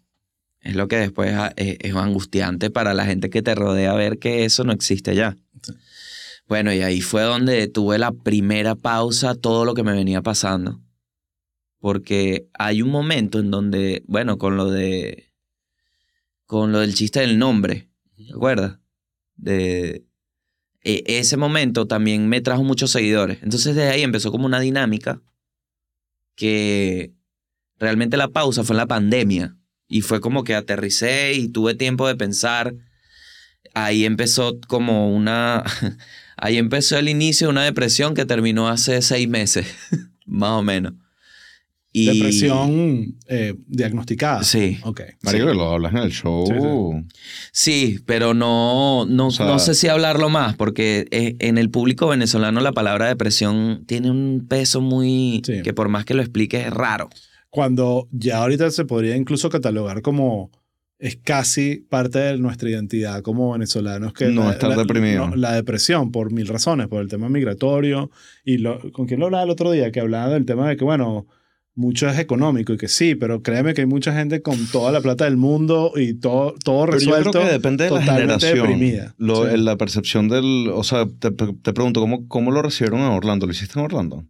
[0.61, 4.19] es lo que después ah, es, es angustiante para la gente que te rodea ver
[4.19, 5.37] que eso no existe ya.
[5.63, 5.73] Sí.
[6.47, 10.81] Bueno, y ahí fue donde tuve la primera pausa todo lo que me venía pasando.
[11.79, 15.31] Porque hay un momento en donde, bueno, con lo de.
[16.45, 18.77] con lo del chiste del nombre, ¿te acuerdas?
[19.35, 20.05] De.
[20.81, 23.39] e- ese momento también me trajo muchos seguidores.
[23.43, 25.21] Entonces, desde ahí empezó como una dinámica
[26.35, 27.13] que
[27.79, 29.57] realmente la pausa fue en la pandemia.
[29.87, 32.75] Y fue como que aterricé y tuve tiempo de pensar.
[33.73, 35.63] Ahí empezó como una.
[36.37, 39.67] Ahí empezó el inicio de una depresión que terminó hace seis meses,
[40.25, 40.93] más o menos.
[41.97, 44.43] Y, Depresión eh, diagnosticada.
[44.43, 44.77] Sí.
[44.83, 45.01] Ok.
[45.23, 45.51] Marico, Sí.
[45.51, 47.03] que lo hablas en el show.
[47.51, 51.69] Sí, pero no, no, O sea- no sé si hablarlo más, porque eh, en el
[51.69, 55.41] público venezolano la palabra depresión tiene un peso muy.
[55.45, 55.61] Sí.
[55.63, 57.09] que por más que lo expliques es raro.
[57.49, 60.51] Cuando ya ahorita se podría incluso catalogar como
[60.99, 65.27] es casi parte de nuestra identidad como venezolanos que No la, estar la- deprimido.
[65.29, 68.11] no, la depresión por mil razones, por el tema migratorio
[68.43, 70.83] y lo, con quién lo hablaba el otro día que hablaba del tema de que
[70.83, 71.25] bueno
[71.75, 75.01] mucho es económico y que sí, pero créeme que hay mucha gente con toda la
[75.01, 77.31] plata del mundo y todo, todo Pero yo resuelto.
[77.31, 78.57] creo que depende de la totalmente generación.
[78.69, 79.15] deprimida.
[79.17, 79.57] Lo- Sí.
[79.57, 80.69] La percepción del...
[80.73, 83.45] O sea, te, te pregunto, ¿cómo, ¿cómo lo recibieron en Orlando?
[83.45, 84.25] ¿Lo hiciste en Orlando?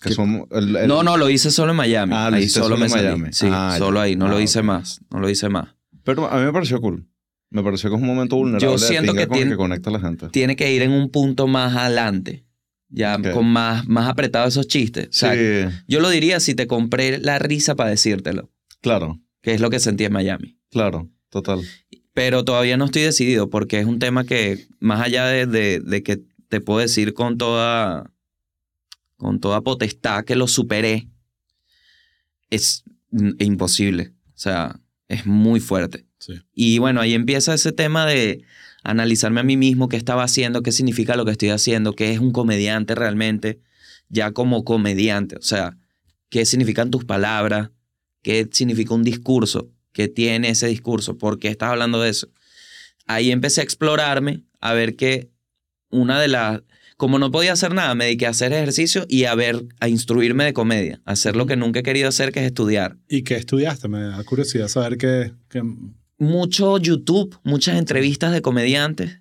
[0.00, 2.12] Que son, el- el- No, no, lo hice solo en Miami.
[2.16, 3.04] Ah, lo ahí hiciste solo solo me en salí.
[3.04, 3.28] Miami.
[3.32, 4.02] Sí, Ah, solo ya.
[4.04, 4.16] ahí.
[4.16, 5.00] No lo Ah, hice más.
[5.12, 5.74] No lo hice más.
[6.04, 7.06] Pero a mí me pareció cool.
[7.50, 9.90] Me pareció que es un momento vulnerable de siento que con el tiene- que conecta
[9.90, 10.28] a la gente.
[10.28, 12.44] Tiene que ir en un punto más adelante.
[12.90, 15.08] Ya con más, más apretado esos chistes.
[15.08, 15.34] O sea,
[15.86, 19.78] yo lo diría si te compré la risa para decírtelo, claro, que es lo que
[19.80, 20.58] sentí en Miami.
[20.70, 21.60] claro, total.
[22.14, 26.02] Pero todavía no estoy decidido porque es un tema que, más allá de, de- de
[26.02, 28.10] que te puedo decir con toda,
[29.16, 31.08] con toda potestad que lo superé,
[32.50, 34.12] es mm, imposible.
[34.28, 36.06] O sea, Es muy fuerte.
[36.18, 36.34] Sí.
[36.54, 38.42] Y bueno, ahí empieza ese tema de
[38.88, 42.20] analizarme a mí mismo, qué estaba haciendo, qué significa lo que estoy haciendo, qué es
[42.20, 43.60] un comediante realmente,
[44.08, 45.36] ya como comediante.
[45.36, 45.76] O sea,
[46.30, 47.70] qué significan tus palabras,
[48.22, 52.28] qué significa un discurso, qué tiene ese discurso, por qué estás hablando de eso.
[53.06, 55.28] Ahí empecé a explorarme, a ver que
[55.90, 56.62] una de las...
[56.96, 60.44] Como no podía hacer nada, me dediqué a hacer ejercicio y a ver, a instruirme
[60.44, 62.96] de comedia, a hacer lo que nunca he querido hacer, que es estudiar.
[63.06, 63.86] ¿Y qué estudiaste?
[63.86, 65.32] Me da curiosidad saber qué...
[65.50, 65.62] qué-
[66.18, 69.20] Mucho YouTube, muchas entrevistas de comediantes.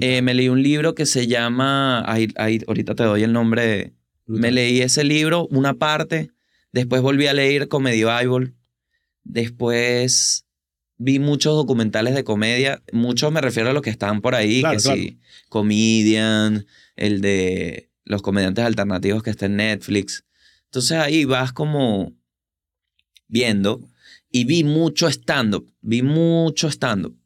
[0.00, 3.92] Eh, me leí un libro que se llama, ahí, ahí, ahorita te doy el nombre,
[4.26, 6.30] me leí ese libro, una parte,
[6.72, 8.54] después volví a leer Comedy Bible,
[9.22, 10.46] después
[10.96, 14.76] vi muchos documentales de comedia, muchos me refiero a los que están por ahí, Claro,
[14.78, 14.98] que claro.
[15.00, 15.18] sí,
[15.50, 16.66] Comedian,
[16.96, 20.24] el de los comediantes alternativos que está en Netflix.
[20.66, 22.14] Entonces ahí vas como
[23.28, 23.80] viendo
[24.32, 27.16] y vi mucho stand-up, vi mucho stand-up.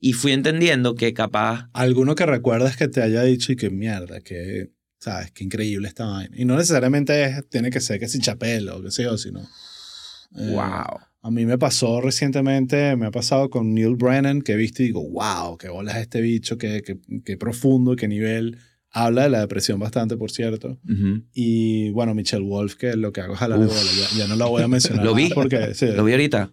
[0.00, 4.20] Y fui entendiendo que capaz Alguno que recuerdas que te haya dicho y que mierda,
[4.20, 5.30] que, ¿sabes?
[5.32, 6.36] Qué increíble esta vaina.
[6.36, 9.40] Y no necesariamente es- tiene que ser que si chapelo o qué sé yo, sino...
[9.40, 10.98] eh, wow.
[11.22, 14.86] A mí me pasó recientemente, me ha pasado con Neil Brennan, que he visto y
[14.86, 18.58] digo, wow, qué bolas este bicho, qué, qué, qué profundo, qué nivel.
[18.98, 20.78] Habla de la depresión bastante, por cierto.
[20.88, 21.22] Ujú.
[21.34, 23.80] Y bueno, Michelle Wolf, que lo que hago es jalar de bola.
[23.94, 25.04] Ya, ya no la voy a mencionar.
[25.04, 25.28] Lo vi.
[25.34, 26.50] Porque, sí, Lo vi ahorita.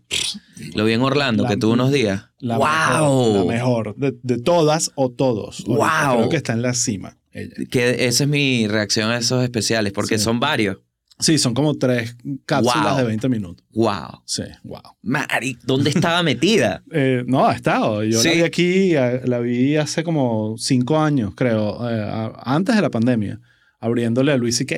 [0.75, 2.25] Lo vi en Orlando, La- que tuvo unos días.
[2.39, 2.65] la ¡Wow!
[2.67, 5.63] mejor, la mejor de, de todas o todos.
[5.65, 6.17] ¡Wow!
[6.17, 7.17] Creo que está en la cima.
[7.31, 7.53] Ella.
[7.71, 10.23] Que esa es mi reacción a esos especiales, porque Sí.
[10.25, 10.77] son varios.
[11.20, 12.97] Sí, son como tres cápsulas Wow.
[12.97, 13.66] de 20 minutos.
[13.74, 14.22] ¡Wow!
[14.26, 14.82] Sí, wow.
[15.03, 16.84] Mari, ¿dónde estaba metida?
[16.91, 18.03] Eh, no, ha estado.
[18.03, 18.30] Yo Sí.
[18.30, 22.89] la vi aquí, eh, la vi hace como cinco años, creo, eh, antes de la
[22.89, 23.39] pandemia,
[23.80, 24.76] abriéndole a Luis C.K.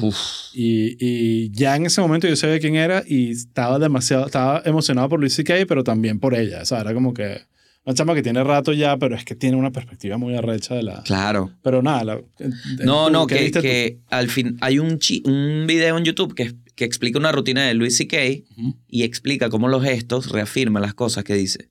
[0.00, 0.16] Uf.
[0.52, 5.08] Y, y ya en ese momento yo sabía quién era y estaba demasiado, estaba emocionado
[5.10, 6.62] por Luis C.K., pero también por ella.
[6.62, 7.42] O sea, era como que
[7.84, 10.82] una chama que tiene rato ya, pero es que tiene una perspectiva muy arrecha de
[10.82, 11.02] la...
[11.02, 11.50] Claro.
[11.62, 12.50] Pero nada, la- eh,
[12.84, 16.34] No, ¿tú no, qué que, que al fin hay un, chi- un video en YouTube
[16.34, 18.16] que, que explica una rutina de Louis C.K.
[18.56, 18.76] Ujú.
[18.88, 21.70] y explica cómo los gestos reafirman las cosas que dice.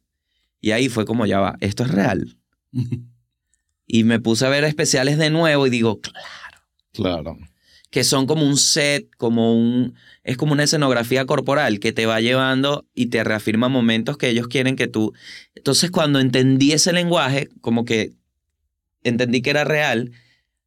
[0.62, 2.38] Y ahí fue como, ya va, esto es real.
[3.88, 6.00] Y me puse a ver especiales de nuevo y digo,
[6.94, 7.38] Claro.
[7.94, 9.94] Que son como un set, como un...
[10.24, 14.48] Es como una escenografía corporal que te va llevando y te reafirma momentos que ellos
[14.48, 15.14] quieren que tú...
[15.54, 18.14] Entonces cuando entendí ese lenguaje, como que
[19.04, 20.10] entendí que era real,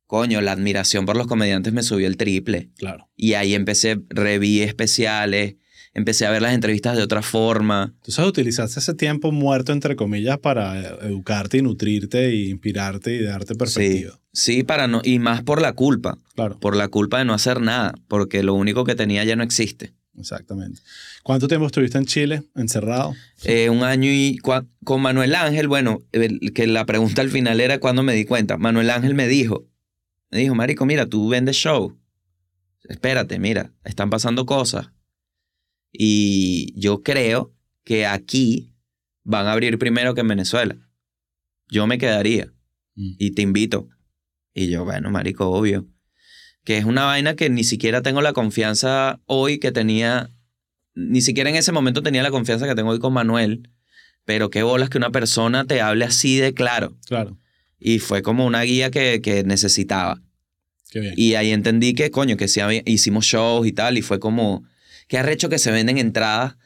[0.07, 2.71] coño, la admiración por los comediantes me subió el triple.
[2.79, 3.11] Claro.
[3.17, 5.57] Y ahí empecé, reví especiales,
[5.97, 7.93] empecé a ver las entrevistas de otra forma.
[7.97, 13.23] Entonces utilizaste ese tiempo muerto, entre comillas, para eh, educarte y nutrirte y inspirarte y
[13.23, 14.19] darte perspectiva.
[14.33, 15.01] sí, para no...
[15.03, 18.55] Y más por la culpa, Claro, por la culpa de no hacer nada, porque lo
[18.55, 19.95] único que tenía ya no existe.
[20.19, 20.81] exactamente.
[21.23, 23.15] ¿Cuánto tiempo estuviste en Chile, encerrado?
[23.45, 24.39] Eh, un año y
[24.85, 28.57] con Manuel Ángel, bueno, el- que la pregunta al final era cuando me di cuenta.
[28.59, 29.67] Manuel Ángel me dijo,
[30.31, 31.97] me dijo, Marico, mira, tú vendes show.
[32.89, 34.91] Espérate, mira, están pasando cosas.
[35.99, 38.73] Y yo creo que aquí
[39.25, 40.77] van a abrir primero que en Venezuela.
[41.69, 42.53] Yo me quedaría
[42.95, 43.15] Mm.
[43.19, 43.89] y te invito.
[44.55, 45.87] Y yo, bueno, Marico, obvio.
[46.65, 50.33] Que es una vaina que ni siquiera tengo la confianza hoy que tenía
[50.95, 53.69] ni siquiera en ese momento tenía la confianza que tengo hoy con Manuel,
[54.25, 56.97] pero qué bolas que una persona te hable así de claro.
[57.07, 57.39] Claro,
[57.79, 60.23] Y fue como una guía que, que necesitaba.
[60.91, 61.15] qué bien.
[61.19, 64.65] Y ahí entendí que, coño, que sí hicimos shows y tal, y fue como,
[65.09, 66.57] qué arrecho que se venden entradas.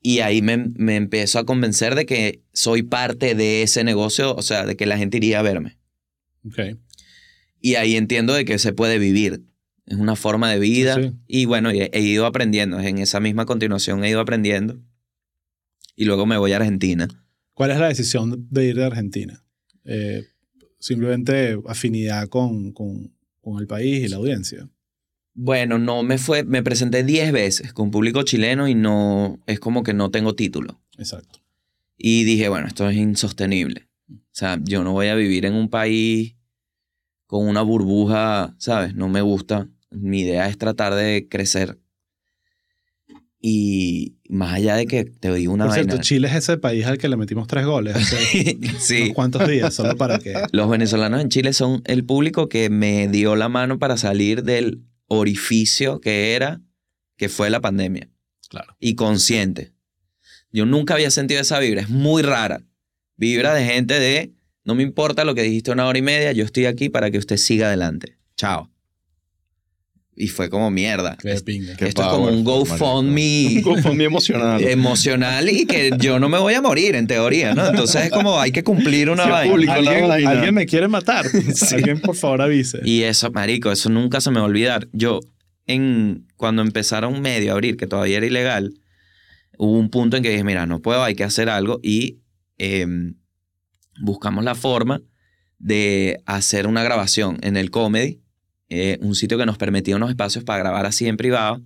[0.00, 4.42] Y ahí me, me empezó a convencer de que soy parte de ese negocio, o
[4.42, 5.78] sea, de que la gente iría a verme.
[6.46, 6.76] Ok.
[7.60, 9.44] Y ahí entiendo de que se puede vivir.
[9.86, 10.96] Es una forma de vida.
[10.96, 11.12] Sí.
[11.26, 12.78] Y bueno, he, he ido aprendiendo.
[12.80, 14.78] En esa misma continuación he ido aprendiendo.
[15.96, 17.08] Y luego me voy a Argentina.
[17.54, 19.42] ¿Cuál es la decisión de ir de Argentina?
[19.84, 20.26] Eh,
[20.78, 24.68] simplemente afinidad con, con, con el país y la audiencia.
[25.34, 29.82] Bueno, no me fue, me presenté 10 veces con público chileno y no, es como
[29.82, 30.80] que no tengo título.
[30.96, 31.40] Exacto.
[31.98, 33.88] Y dije, bueno, esto es insostenible.
[34.10, 36.36] O sea, yo no voy a vivir en un país
[37.26, 38.94] con una burbuja, ¿sabes?
[38.94, 39.68] No me gusta.
[39.90, 41.80] Mi idea es tratar de crecer.
[43.40, 46.02] Y más allá de que te digo una Por cierto, vaina.
[46.02, 49.02] Chile es ese país al que le metimos tres goles hace sí.
[49.02, 50.34] unos cuantos días, solo para que...
[50.52, 54.82] Los venezolanos en Chile son el público que me dio la mano para salir del
[55.06, 56.60] orificio que era,
[57.16, 58.10] que fue la pandemia.
[58.48, 58.76] Claro.
[58.80, 59.72] Y consciente.
[60.50, 62.62] Yo nunca había sentido esa vibra, es muy rara.
[63.16, 64.34] Vibra de gente de,
[64.64, 67.18] no me importa lo que dijiste una hora y media, yo estoy aquí para que
[67.18, 68.18] usted siga adelante.
[68.36, 68.73] Chao.
[70.16, 71.16] Y fue como mierda.
[71.20, 71.76] Qué pinga.
[71.76, 74.62] Qué Esto es como power, un GoFundMe Un GoFundMe emocional.
[74.62, 77.66] emocional y que yo no me voy a morir en teoría, ¿no?
[77.68, 79.50] Entonces es como hay que cumplir una Sí, vaina.
[79.52, 79.72] público.
[79.72, 80.30] la ¿Alguien, vaina.
[80.30, 81.26] alguien me quiere matar.
[81.54, 81.74] Sí.
[81.74, 82.78] Alguien, por favor, avise.
[82.84, 84.88] Y eso, marico, eso nunca se me va a olvidar.
[84.92, 85.18] Yo,
[85.66, 88.74] en, cuando empezaron medio a abrir, que todavía era ilegal,
[89.58, 91.80] hubo un punto en que dije, mira, no puedo, hay que hacer algo.
[91.82, 92.20] Y
[92.58, 93.16] em,
[94.00, 95.02] buscamos la forma
[95.58, 98.20] de hacer una grabación en el comedy,
[98.68, 101.62] eh, un sitio que nos permitía unos espacios para grabar así en privado.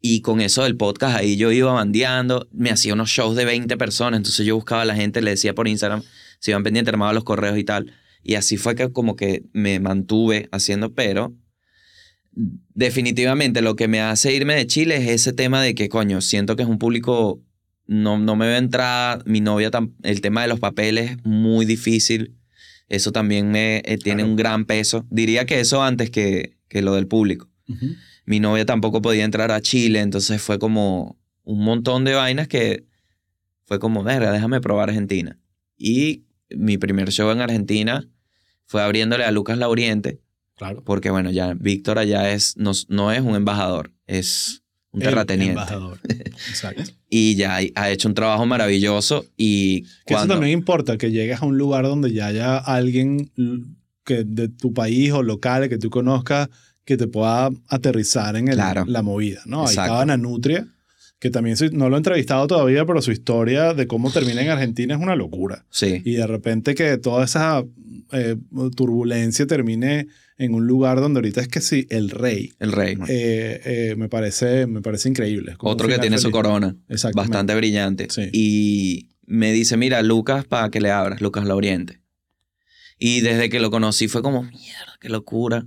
[0.00, 3.76] Y con eso del podcast ahí yo iba bandeando, me hacía unos shows de 20
[3.76, 6.02] personas, entonces yo buscaba a la gente, le decía por Instagram,
[6.38, 7.92] si iban pendientes, armaba los correos y tal.
[8.22, 11.34] Y así fue que como que me mantuve haciendo, pero
[12.36, 16.54] definitivamente lo que me hace irme de Chile es ese tema de que, coño, siento
[16.54, 17.42] que es un público,
[17.86, 19.70] no, no me veo entrar, mi novia,
[20.02, 22.35] el tema de los papeles es muy difícil,
[22.88, 24.30] eso también me eh, tiene Claro.
[24.30, 25.06] un gran peso.
[25.10, 27.48] Diría que eso antes que, que lo del público.
[28.26, 32.86] Mi novia tampoco podía entrar a Chile, entonces fue como un montón de vainas que
[33.64, 35.38] fue como, verga, déjame probar Argentina.
[35.76, 38.08] Y mi primer show en Argentina
[38.64, 40.20] fue abriéndole a Lucas Lauriente,
[40.56, 40.82] Claro.
[40.84, 44.62] porque bueno, ya Víctor allá es, no, no es un embajador, es
[44.96, 45.50] un terrateniente.
[45.52, 45.98] embajador.
[46.48, 46.82] Exacto.
[47.08, 50.34] Y ya ha hecho un trabajo maravilloso y Que eso cuando...
[50.34, 53.30] también importa, que llegues a un lugar donde ya haya alguien
[54.04, 56.48] que de tu país o local que tú conozcas
[56.84, 58.84] que te pueda aterrizar en el- Claro.
[58.86, 59.62] la movida, ¿no?
[59.62, 59.82] Ahí Exacto.
[59.92, 60.68] estaba Nanutria,
[61.18, 64.50] que también soy- no lo he entrevistado todavía, pero su historia de cómo termina en
[64.50, 65.64] Argentina es una locura.
[65.70, 67.64] Sí, Y de repente que toda esa
[68.12, 68.36] eh,
[68.76, 70.06] turbulencia termine
[70.38, 72.52] en un lugar donde ahorita es que sí, el rey.
[72.58, 72.96] el rey.
[73.08, 75.56] Eh, eh, me, parece, me parece increíble.
[75.60, 76.76] Otro que tiene su corona.
[77.14, 78.08] Bastante brillante.
[78.10, 78.28] Sí.
[78.32, 82.00] Y me dice, mira, Lucas, para que le abras, Lucas Lauriente.
[82.98, 85.66] Y desde que lo conocí fue como, mierda, qué locura,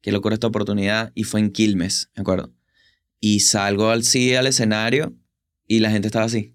[0.00, 1.12] qué locura esta oportunidad.
[1.14, 2.52] Y fue en Quilmes, ¿me acuerdo?
[3.20, 5.14] Y salgo al sí al escenario
[5.66, 6.53] y la gente estaba así.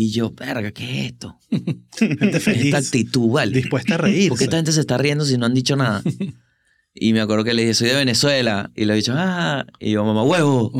[0.00, 1.40] Y yo, verga, ¿qué es esto?
[1.98, 3.50] Gente feliz, Esta actitud, ¿vale?
[3.50, 4.28] dispuesta a reírse.
[4.28, 6.02] ¿Por qué esta gente se está riendo si no han dicho nada?
[6.94, 8.72] Y me acuerdo que le dije, soy de Venezuela.
[8.74, 9.66] Y le he dicho, ah.
[9.78, 10.72] Y yo, mamá, huevo.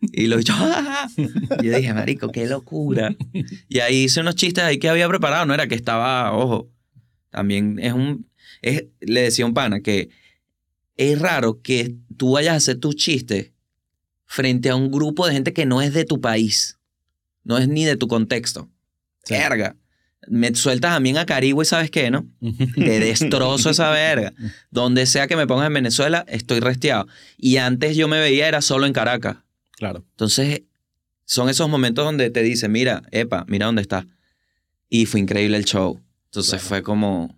[0.00, 1.08] Y lo he dicho, ¡ah!
[1.16, 3.14] Y yo dije, marico, qué locura.
[3.68, 5.44] Y ahí hice unos chistes ahí que había preparado.
[5.44, 6.70] No era que estaba, ojo,
[7.30, 8.30] también es un...
[8.62, 10.08] Es, le decía a un pana que
[10.96, 13.52] es raro que tú vayas a hacer tus chistes
[14.24, 16.77] frente a un grupo de gente que no es de tu país.
[17.48, 18.68] No es ni de tu contexto.
[19.24, 19.34] Sí.
[19.34, 19.74] Verga.
[20.28, 22.26] Me sueltas a mí en Acarigua y sabes qué, ¿no?
[22.74, 24.34] Te destrozo esa verga.
[24.70, 27.06] Donde sea que me pongas en Venezuela, estoy resteado.
[27.38, 29.38] Y antes yo me veía era solo en Caracas.
[29.72, 30.04] Claro.
[30.10, 30.62] Entonces,
[31.24, 34.06] son esos momentos donde te dicen, mira, epa, mira dónde está.
[34.90, 36.00] Y fue increíble el show.
[36.26, 36.68] Entonces Claro.
[36.68, 37.37] fue como,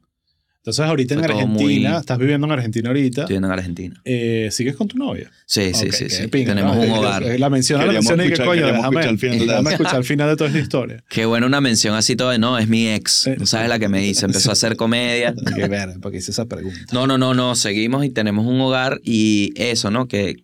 [0.62, 4.00] Entonces, ahorita en Fue Argentina, muy- estás viviendo en Argentina ahorita, estoy en Argentina.
[4.04, 5.30] eh, ¿sigues con tu novia?
[5.46, 6.26] Sí, sí, sí, qué sí.
[6.26, 6.82] pinga, Tenemos ¿no?
[6.82, 7.22] un hogar.
[7.22, 9.70] eh, La menciona, la menciona y que coño, déjame, escuchar el final de la- déjame
[9.70, 11.04] escuchar el final de toda esta historia.
[11.08, 13.30] Qué buena una mención así todo de, no, es mi ex.
[13.38, 14.26] ¿No sabes la que me hice?
[14.26, 15.34] Empezó a hacer comedia.
[15.56, 16.78] Qué ver, porque hice esa pregunta.
[16.92, 20.08] No, no, no, no, seguimos y tenemos un hogar y eso, ¿no?
[20.08, 20.36] Que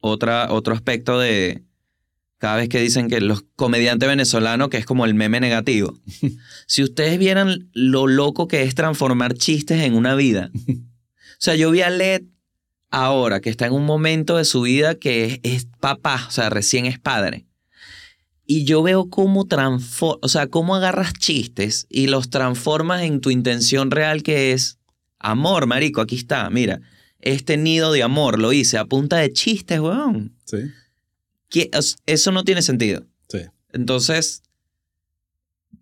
[0.00, 1.62] otra, otro aspecto de
[2.42, 5.96] cada vez que dicen que los comediantes venezolanos, que es como el meme negativo.
[6.66, 10.50] si ustedes vieran lo loco que es transformar chistes en una vida.
[10.68, 12.22] O sea, yo vi a Led
[12.90, 16.50] ahora, que está en un momento de su vida que es, es papá, o sea,
[16.50, 17.46] recién es padre.
[18.44, 23.30] Y yo veo cómo transforma, o sea, cómo agarras chistes y los transformas en tu
[23.30, 24.80] intención real que es
[25.20, 26.80] amor, marico, aquí está, mira.
[27.20, 30.36] Este nido de amor lo hice a punta de chistes, weón.
[30.44, 30.58] Sí,
[32.06, 33.06] Eso no tiene sentido.
[33.28, 33.38] sí.
[33.74, 34.42] Entonces,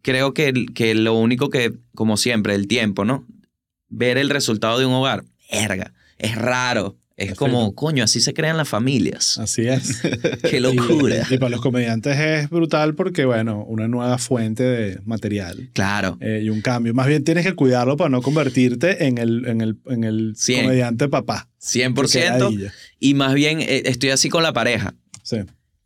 [0.03, 3.27] creo que, que lo único que, como siempre, el tiempo, ¿no?
[3.89, 6.97] Ver el resultado de un hogar, verga, es raro.
[7.17, 7.45] Es Perfecto.
[7.47, 9.37] Como, coño, así se crean las familias.
[9.39, 10.01] Así es.
[10.51, 11.27] Qué locura.
[11.31, 16.17] Y, y para los comediantes es brutal porque, bueno, una nueva fuente de material Claro.
[16.23, 16.95] eh, y un cambio.
[16.95, 20.63] Más bien tienes que cuidarlo para no convertirte en el, en el, en el Cien.
[20.63, 21.51] comediante papá.
[21.61, 22.11] 100%.
[22.13, 22.73] Qué ladilla.
[22.99, 24.95] Y más bien eh, estoy así con la pareja.
[25.23, 25.39] Sí.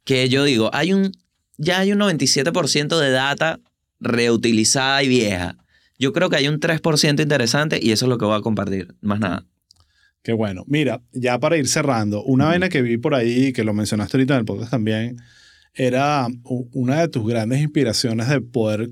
[0.04, 1.12] Que yo digo, hay un,
[1.56, 3.60] ya hay un 97% de data
[4.00, 5.56] reutilizada y vieja.
[5.98, 8.94] Yo creo que hay un 3% interesante y eso es lo que voy a compartir.
[9.00, 9.46] Más nada.
[10.22, 10.64] Qué bueno.
[10.66, 12.50] Mira, ya para ir cerrando, una Ujú.
[12.52, 15.16] vaina que vi por ahí, que lo mencionaste ahorita en el podcast también,
[15.74, 16.26] era
[16.72, 18.88] una de tus grandes inspiraciones de poder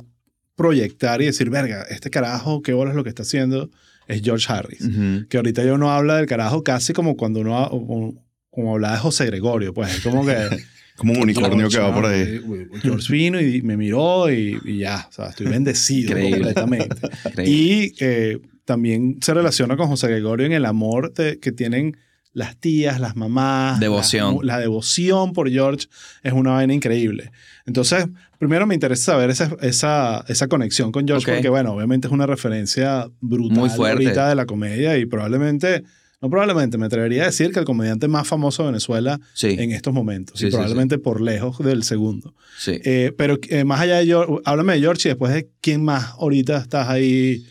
[0.56, 3.70] proyectar y decir, verga, este carajo, qué bola es lo que está haciendo,
[4.08, 4.82] es George Harris.
[5.28, 8.14] Que ahorita ya uno habla del carajo casi como cuando uno,
[8.50, 10.36] como hablaba de José Gregorio, pues es como que...
[10.96, 12.40] Como un unicornio que va por ahí.
[12.82, 16.36] George vino y me miró y, y ya, o sea, estoy bendecido Increíble.
[16.54, 16.96] completamente.
[17.26, 17.44] Increíble.
[17.50, 21.96] Y eh, también se relaciona con José Gregorio en el amor de- que tienen
[22.34, 23.78] las tías, las mamás.
[23.80, 24.38] Devoción.
[24.42, 25.86] La, la devoción por George
[26.22, 27.30] es una vaina increíble.
[27.66, 28.06] Entonces,
[28.38, 32.26] primero me interesa saber esa, esa, esa conexión con George, porque, bueno, obviamente es una
[32.26, 34.04] referencia brutal Muy fuerte.
[34.06, 35.82] ahorita de la comedia y probablemente,
[36.22, 39.72] no probablemente, me atrevería a decir que el comediante más famoso de Venezuela Sí, en
[39.72, 42.34] estos momentos, Sí, y probablemente por lejos del segundo.
[42.66, 46.12] Eh, pero eh, más allá de George, háblame de George y después de quién más
[46.12, 47.44] ahorita estás ahí,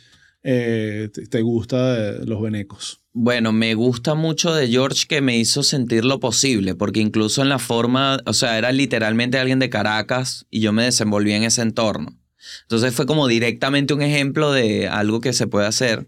[0.43, 3.01] eh, te, te gusta de los venecos.
[3.11, 7.49] Bueno, me gusta mucho de George que me hizo sentir lo posible, porque incluso en
[7.49, 11.61] la forma, o sea, era literalmente alguien de Caracas y yo me desenvolví en ese
[11.61, 12.17] entorno.
[12.61, 16.07] Entonces fue como directamente un ejemplo de algo que se puede hacer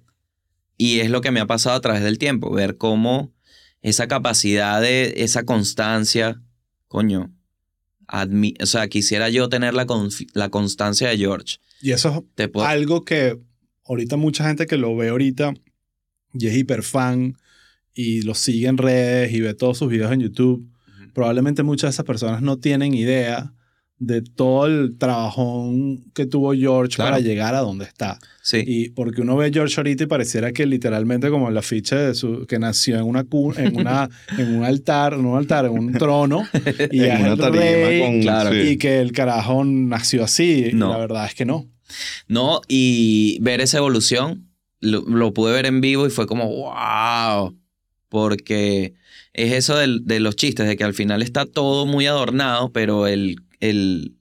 [0.77, 3.31] y es lo que me ha pasado a través del tiempo, ver cómo
[3.81, 6.41] esa capacidad de esa constancia,
[6.87, 7.33] coño,
[8.07, 9.85] admi- o sea, quisiera yo tener la,
[10.33, 11.57] la constancia de George.
[11.81, 13.39] Y eso es algo que
[13.85, 15.53] ahorita mucha gente que lo ve ahorita
[16.33, 17.35] y es hiper fan
[17.93, 20.67] y lo sigue en redes y ve todos sus videos en YouTube,
[21.13, 23.53] probablemente muchas de esas personas no tienen idea
[24.05, 27.11] de todo el trabajón que tuvo George Claro.
[27.11, 28.19] para llegar a donde está.
[28.41, 28.63] sí.
[28.65, 32.13] Y porque uno ve a George ahorita y pareciera que literalmente como la ficha de
[32.15, 33.25] su, que nació en una
[33.57, 36.43] en una en un altar, no un altar, en un trono
[36.91, 38.21] y en una rey, con...
[38.21, 38.51] claro.
[38.51, 38.57] sí.
[38.69, 40.71] y que el carajo nació así.
[40.73, 40.89] No.
[40.91, 41.67] la verdad es que no.
[42.27, 44.47] No, y ver esa evolución,
[44.79, 47.55] lo, lo pude ver en vivo y fue como, wow,
[48.09, 48.93] porque
[49.33, 53.07] es eso del- de los chistes, de que al final está todo muy adornado, pero
[53.07, 54.17] el, el,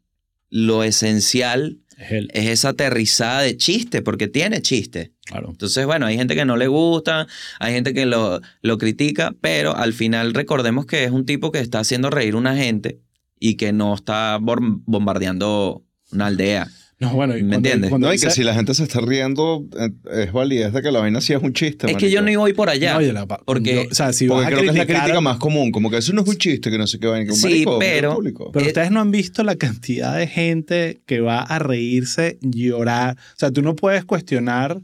[0.50, 5.12] lo esencial Es esa aterrizada de chiste, porque tiene chiste.
[5.24, 5.50] Claro.
[5.50, 7.26] Entonces, bueno, hay gente que no le gusta,
[7.60, 11.60] hay gente que lo, lo critica, pero al final recordemos que es un tipo que
[11.60, 13.00] está haciendo reír a una gente
[13.38, 16.68] y que no está bombardeando una aldea.
[17.02, 17.90] No, bueno, y ¿Me cuando- entiendes?
[17.90, 19.90] cuando No, y que si la gente se está riendo, eh,
[20.24, 21.90] es validez de que la vaina sí es un chiste.
[21.90, 22.94] Es que yo no voy por allá.
[22.94, 25.02] No, la- porque- yo- o sea, si Porque vas a creo que es la criticar-
[25.02, 27.26] crítica más común, como que eso no es un chiste, que no sé qué vaina.
[27.28, 28.50] que Sí, marico, pero- público.
[28.52, 33.16] Pero Eh, ustedes no han visto la cantidad de gente que va a reírse, llorar.
[33.18, 34.80] O sea, tú no puedes cuestionar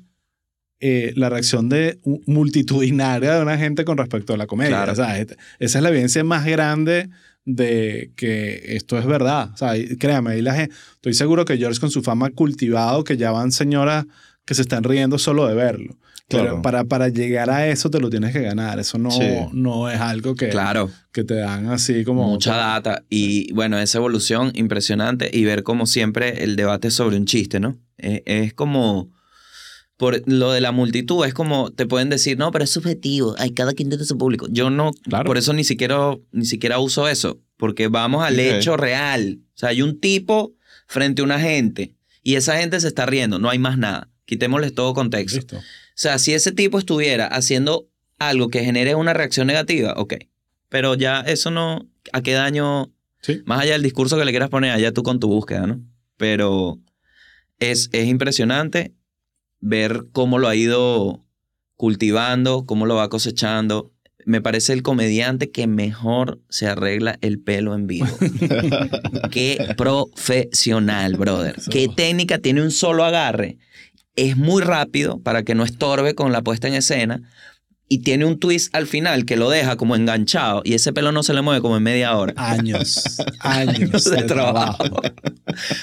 [0.80, 4.70] eh, la reacción de multitudinaria de una gente con respecto a la comedia.
[4.76, 4.92] Claro.
[4.92, 7.08] O sea, esa es la evidencia más grande
[7.48, 9.50] de que esto es verdad.
[9.54, 13.16] O sea, créame, ahí la gente, estoy seguro que George con su fama cultivado, que
[13.16, 14.04] ya van señoras
[14.44, 15.96] que se están riendo solo de verlo.
[16.28, 16.62] Pero Claro.
[16.62, 18.78] para, para llegar a eso te lo tienes que ganar.
[18.78, 19.22] Eso no, Sí.
[19.52, 22.28] no es algo que, Claro, que te dan así como...
[22.28, 23.02] mucha data.
[23.08, 27.78] Y bueno, esa evolución impresionante y ver como siempre el debate sobre un chiste, ¿no?
[27.96, 29.10] Es, es como,
[29.98, 33.50] por lo de la multitud, es como, te pueden decir, no, pero es subjetivo, hay
[33.50, 34.46] cada quien tiene su público.
[34.48, 35.26] Yo no, Claro.
[35.26, 39.40] por eso ni siquiera, ni siquiera uso eso, porque vamos al hecho real.
[39.54, 40.54] O sea, hay un tipo
[40.86, 44.08] frente a una gente y esa gente se está riendo, no hay más nada.
[44.24, 45.36] Quitémosles todo contexto.
[45.38, 45.56] Listo.
[45.56, 45.60] O
[45.94, 47.88] sea, si ese tipo estuviera haciendo
[48.18, 50.14] algo que genere una reacción negativa, ok.
[50.68, 52.92] Pero ya eso no, ¿a qué daño?
[53.20, 53.42] Sí.
[53.46, 55.80] Más allá del discurso que le quieras poner, allá tú con tu búsqueda, ¿no?
[56.18, 56.78] Pero
[57.58, 58.92] es, es impresionante
[59.60, 61.24] ver cómo lo ha ido
[61.76, 63.92] cultivando, cómo lo va cosechando.
[64.26, 68.08] Me parece el comediante que mejor se arregla el pelo en vivo.
[69.30, 71.56] Qué profesional, brother.
[71.70, 73.56] Qué técnica, tiene un solo agarre.
[74.16, 77.22] Es muy rápido para que no estorbe con la puesta en escena.
[77.90, 80.60] Y tiene un twist al final que lo deja como enganchado.
[80.62, 82.34] Y ese pelo no se le mueve como en media hora.
[82.36, 85.00] Años, años de trabajo.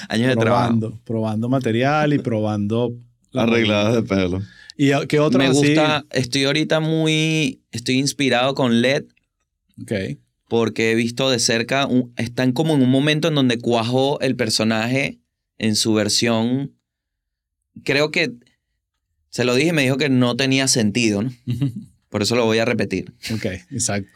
[0.08, 1.00] Años de trabajo.
[1.04, 2.92] probando, material y probando
[3.42, 4.42] Arregladas de pelo.
[4.76, 5.58] ¿Y qué otro Me así?
[5.68, 9.04] gusta, estoy ahorita muy, estoy inspirado con LED
[9.82, 9.92] Ok.
[10.48, 14.36] porque he visto de cerca, un- están como en un momento en donde cuajó el
[14.36, 15.18] personaje
[15.58, 16.74] en su versión,
[17.84, 18.32] creo que,
[19.30, 21.32] se lo dije y me dijo que no tenía sentido, ¿no?
[22.10, 23.12] Por eso lo voy a repetir.
[23.34, 24.08] ok, exacto.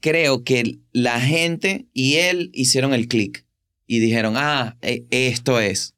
[0.00, 3.44] Creo que la gente y él hicieron el clic
[3.86, 5.94] y dijeron, ah, e- esto es.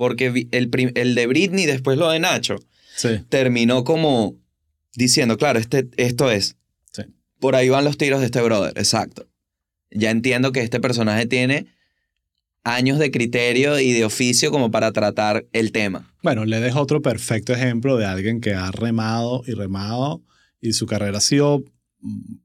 [0.00, 2.56] Porque el, el de Britney, después lo de Nacho,
[2.96, 3.08] Sí.
[3.28, 4.34] terminó como
[4.94, 6.56] diciendo, claro, este, esto es.
[6.90, 7.02] Sí.
[7.38, 9.28] Por ahí van los tiros de este brother, exacto.
[9.90, 11.66] Ya entiendo que este personaje tiene
[12.64, 16.10] años de criterio y de oficio como para tratar el tema.
[16.22, 20.22] Bueno, le dejo otro perfecto ejemplo de alguien que ha remado y remado
[20.62, 21.62] y su carrera ha sido
[22.00, 22.36] mm,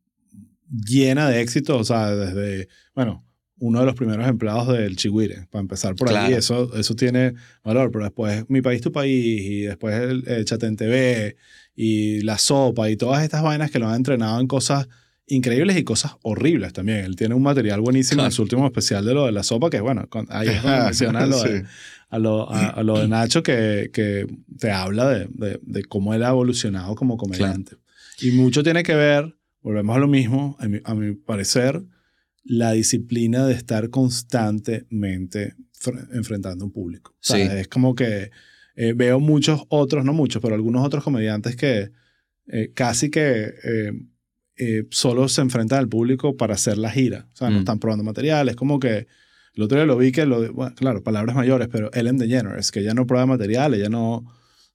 [0.87, 1.79] llena de éxitos.
[1.79, 3.24] O sea, desde, bueno,
[3.57, 6.13] uno de los primeros empleados del Chihuire, para empezar por ahí.
[6.15, 6.35] Claro.
[6.37, 7.33] Eso, eso tiene
[7.63, 11.37] valor, pero después Mi País, Tu País y después el, el Chatén TV
[11.75, 14.87] y La Sopa y todas estas vainas que lo han entrenado en cosas
[15.27, 16.99] increíbles y cosas horribles también.
[17.05, 18.31] Él tiene un material buenísimo en Claro.
[18.35, 21.41] su último especial de lo de La Sopa, que bueno, ahí es donde menciona lo
[21.41, 21.65] de, Sí.
[22.09, 24.27] a lo, a, a lo de Nacho que, que
[24.59, 27.77] te habla de, de- de cómo él ha evolucionado como comediante.
[28.21, 31.81] Y mucho tiene que ver, volvemos a lo mismo, a mi, a mi parecer,
[32.45, 37.11] la disciplina de estar constantemente fr- enfrentando a un público.
[37.11, 37.57] O sea, Sí.
[37.59, 38.31] Es como que
[38.75, 41.91] eh, veo muchos otros, no muchos, pero algunos otros comediantes que
[42.47, 43.91] eh, casi que eh,
[44.57, 47.27] eh, solo se enfrentan al público para hacer la gira.
[47.33, 47.59] O sea, no Mm.
[47.59, 48.49] están probando material.
[48.49, 49.07] Es como que
[49.55, 52.81] el otro día lo vi que, lo, bueno, claro, palabras mayores, pero Ellen DeGeneres, que
[52.81, 54.25] ella no prueba material, ella no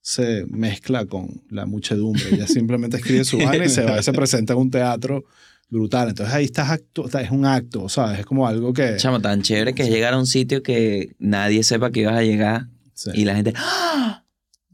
[0.01, 4.11] se mezcla con la muchedumbre, ella simplemente escribe su vaina y se va y se
[4.13, 5.23] presenta en un teatro
[5.71, 6.09] brutal.
[6.09, 8.19] Entonces ahí estás actu es un acto, ¿sabes?
[8.19, 8.97] Es como algo que...
[8.97, 12.21] Chamo, tan chévere que es llegar a un sitio que nadie sepa que ibas a
[12.23, 13.09] llegar Sí.
[13.15, 13.53] y la gente.
[13.55, 14.23] ¡Ah!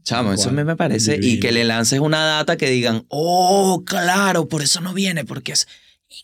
[0.02, 0.56] Chamo, eso Cual.
[0.56, 1.14] me, me parece.
[1.16, 1.40] Y Divino.
[1.40, 5.66] que le lances una data que digan, oh, claro, por eso no viene, porque es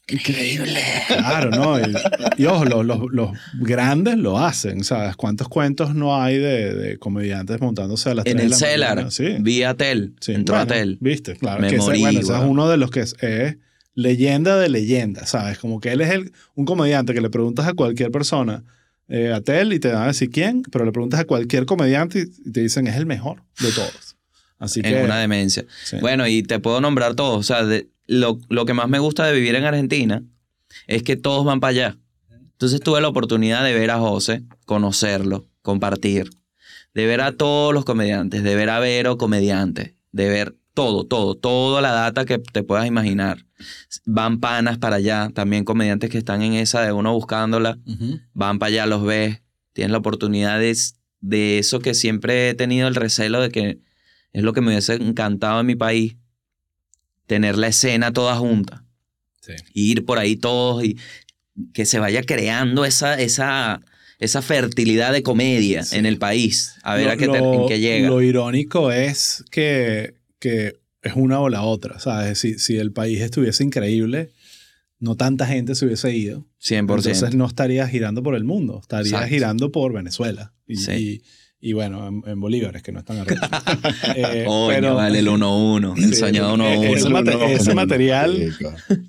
[0.09, 0.81] increíble.
[1.09, 1.79] Claro, ¿no?
[1.79, 1.95] Y,
[2.39, 5.17] y ojo, los, los, los grandes lo hacen, ¿sabes?
[5.17, 8.57] ¿Cuántos cuentos no hay de, de comediantes montándose a las En 3 de el la
[8.57, 9.11] Cellar, mañana?
[9.11, 9.37] Sí.
[9.41, 10.99] vi a Tel, Sí, entró a bueno, Tel.
[11.01, 11.61] Viste, claro.
[11.61, 13.57] Me que ese, morí, bueno, ese es uno de los que es, es
[13.95, 15.59] leyenda de leyenda, ¿sabes?
[15.59, 18.65] Como que él es el, un comediante que le preguntas a cualquier persona,
[19.09, 22.27] eh, a Tel, y te van a decir quién, pero le preguntas a cualquier comediante
[22.45, 24.17] y te dicen es el mejor de todos.
[24.59, 24.99] Así que.
[24.99, 25.65] En una demencia.
[25.85, 25.97] sí.
[26.01, 27.39] Bueno, y te puedo nombrar todos.
[27.39, 30.23] O sea, de- lo, lo que más me gusta de vivir en Argentina
[30.87, 31.97] es que todos van para allá.
[32.53, 36.31] Entonces tuve la oportunidad de ver a José, conocerlo, compartir,
[36.95, 41.35] de ver a todos los comediantes, de ver a Vero comediante, de ver todo, todo,
[41.37, 43.45] toda la data que te puedas imaginar.
[44.05, 47.79] Van panas para allá, también comediantes que están en esa de uno buscándola,
[48.33, 49.41] van para allá, los ves,
[49.73, 50.77] tienes la oportunidad de,
[51.21, 53.79] de eso que siempre he tenido el recelo de que
[54.33, 56.17] es lo que me hubiese encantado en mi país,
[57.27, 58.85] tener la escena toda junta,
[59.41, 59.53] Sí.
[59.75, 60.97] ir por ahí todos y
[61.73, 63.81] que se vaya creando esa, esa,
[64.19, 65.97] esa fertilidad de comedia Sí.
[65.97, 68.09] en el país, a ver Lo- a qué, te- en qué llega.
[68.09, 70.15] Lo irónico es que,
[70.45, 72.39] que es una o la otra, ¿sabes?
[72.39, 74.31] Si, si el país estuviese increíble,
[74.99, 76.47] no tanta gente se hubiese ido.
[76.63, 76.81] 100%.
[76.81, 79.29] Entonces no estaría girando por el mundo, estaría Exacto.
[79.29, 80.53] girando por Venezuela.
[80.67, 80.93] Y, Sí.
[80.93, 81.23] y,
[81.67, 83.49] y bueno, en, en bolívares, que no están arriba.
[84.17, 86.97] Eh, Coño, pero- vale, el 1-1, el Sí, soñado eh, 1-1.
[86.97, 88.53] ese mate- ese material-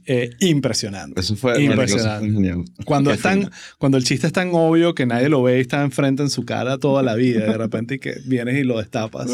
[0.05, 1.19] eh, impresionante.
[1.19, 2.25] Eso fue Impresionante.
[2.25, 2.65] eso fue genial.
[2.85, 5.61] Cuando, Qué es tan- cuando el chiste es tan obvio que nadie lo ve y
[5.61, 8.63] está enfrente en su cara toda la vida, y de repente y que vienes y
[8.63, 9.29] lo destapas.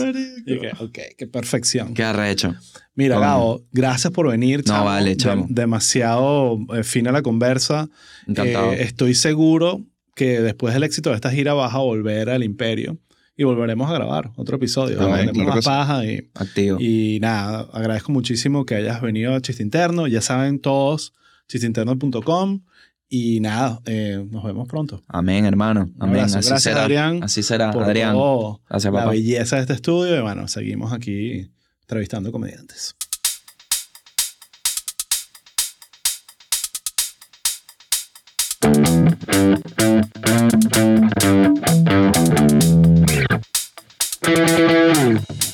[0.45, 1.93] Y que, ok, qué perfección.
[1.93, 2.55] Qué arrecho.
[2.95, 3.27] Mira, Coño.
[3.27, 4.59] Gabo, gracias por venir.
[4.59, 4.85] No, chamo.
[4.85, 5.45] vale, De- chamo.
[5.49, 7.87] demasiado eh, fina la conversa.
[8.27, 8.73] Encantado.
[8.73, 9.81] Eh, estoy seguro
[10.15, 12.97] que después del éxito de esta gira vas a volver al Imperio
[13.41, 14.99] y volveremos a grabar otro episodio.
[14.99, 16.77] Más paja y, Activo.
[16.79, 20.05] y nada, agradezco muchísimo que hayas venido a Chiste Interno.
[20.05, 21.15] Ya saben todos,
[21.47, 22.61] chisteinterno.com.
[23.09, 25.01] Y nada, eh, nos vemos pronto.
[25.07, 25.89] Amén, hermano.
[25.99, 26.21] Amén.
[26.21, 26.83] Así Gracias, será.
[26.83, 27.23] Adrián.
[27.23, 28.13] Así será, Adrián.
[28.13, 29.05] Todo Gracias, papá.
[29.05, 30.15] La belleza de este estudio.
[30.19, 31.49] Y bueno, seguimos aquí
[31.81, 32.95] entrevistando comediantes.
[44.23, 45.50] Música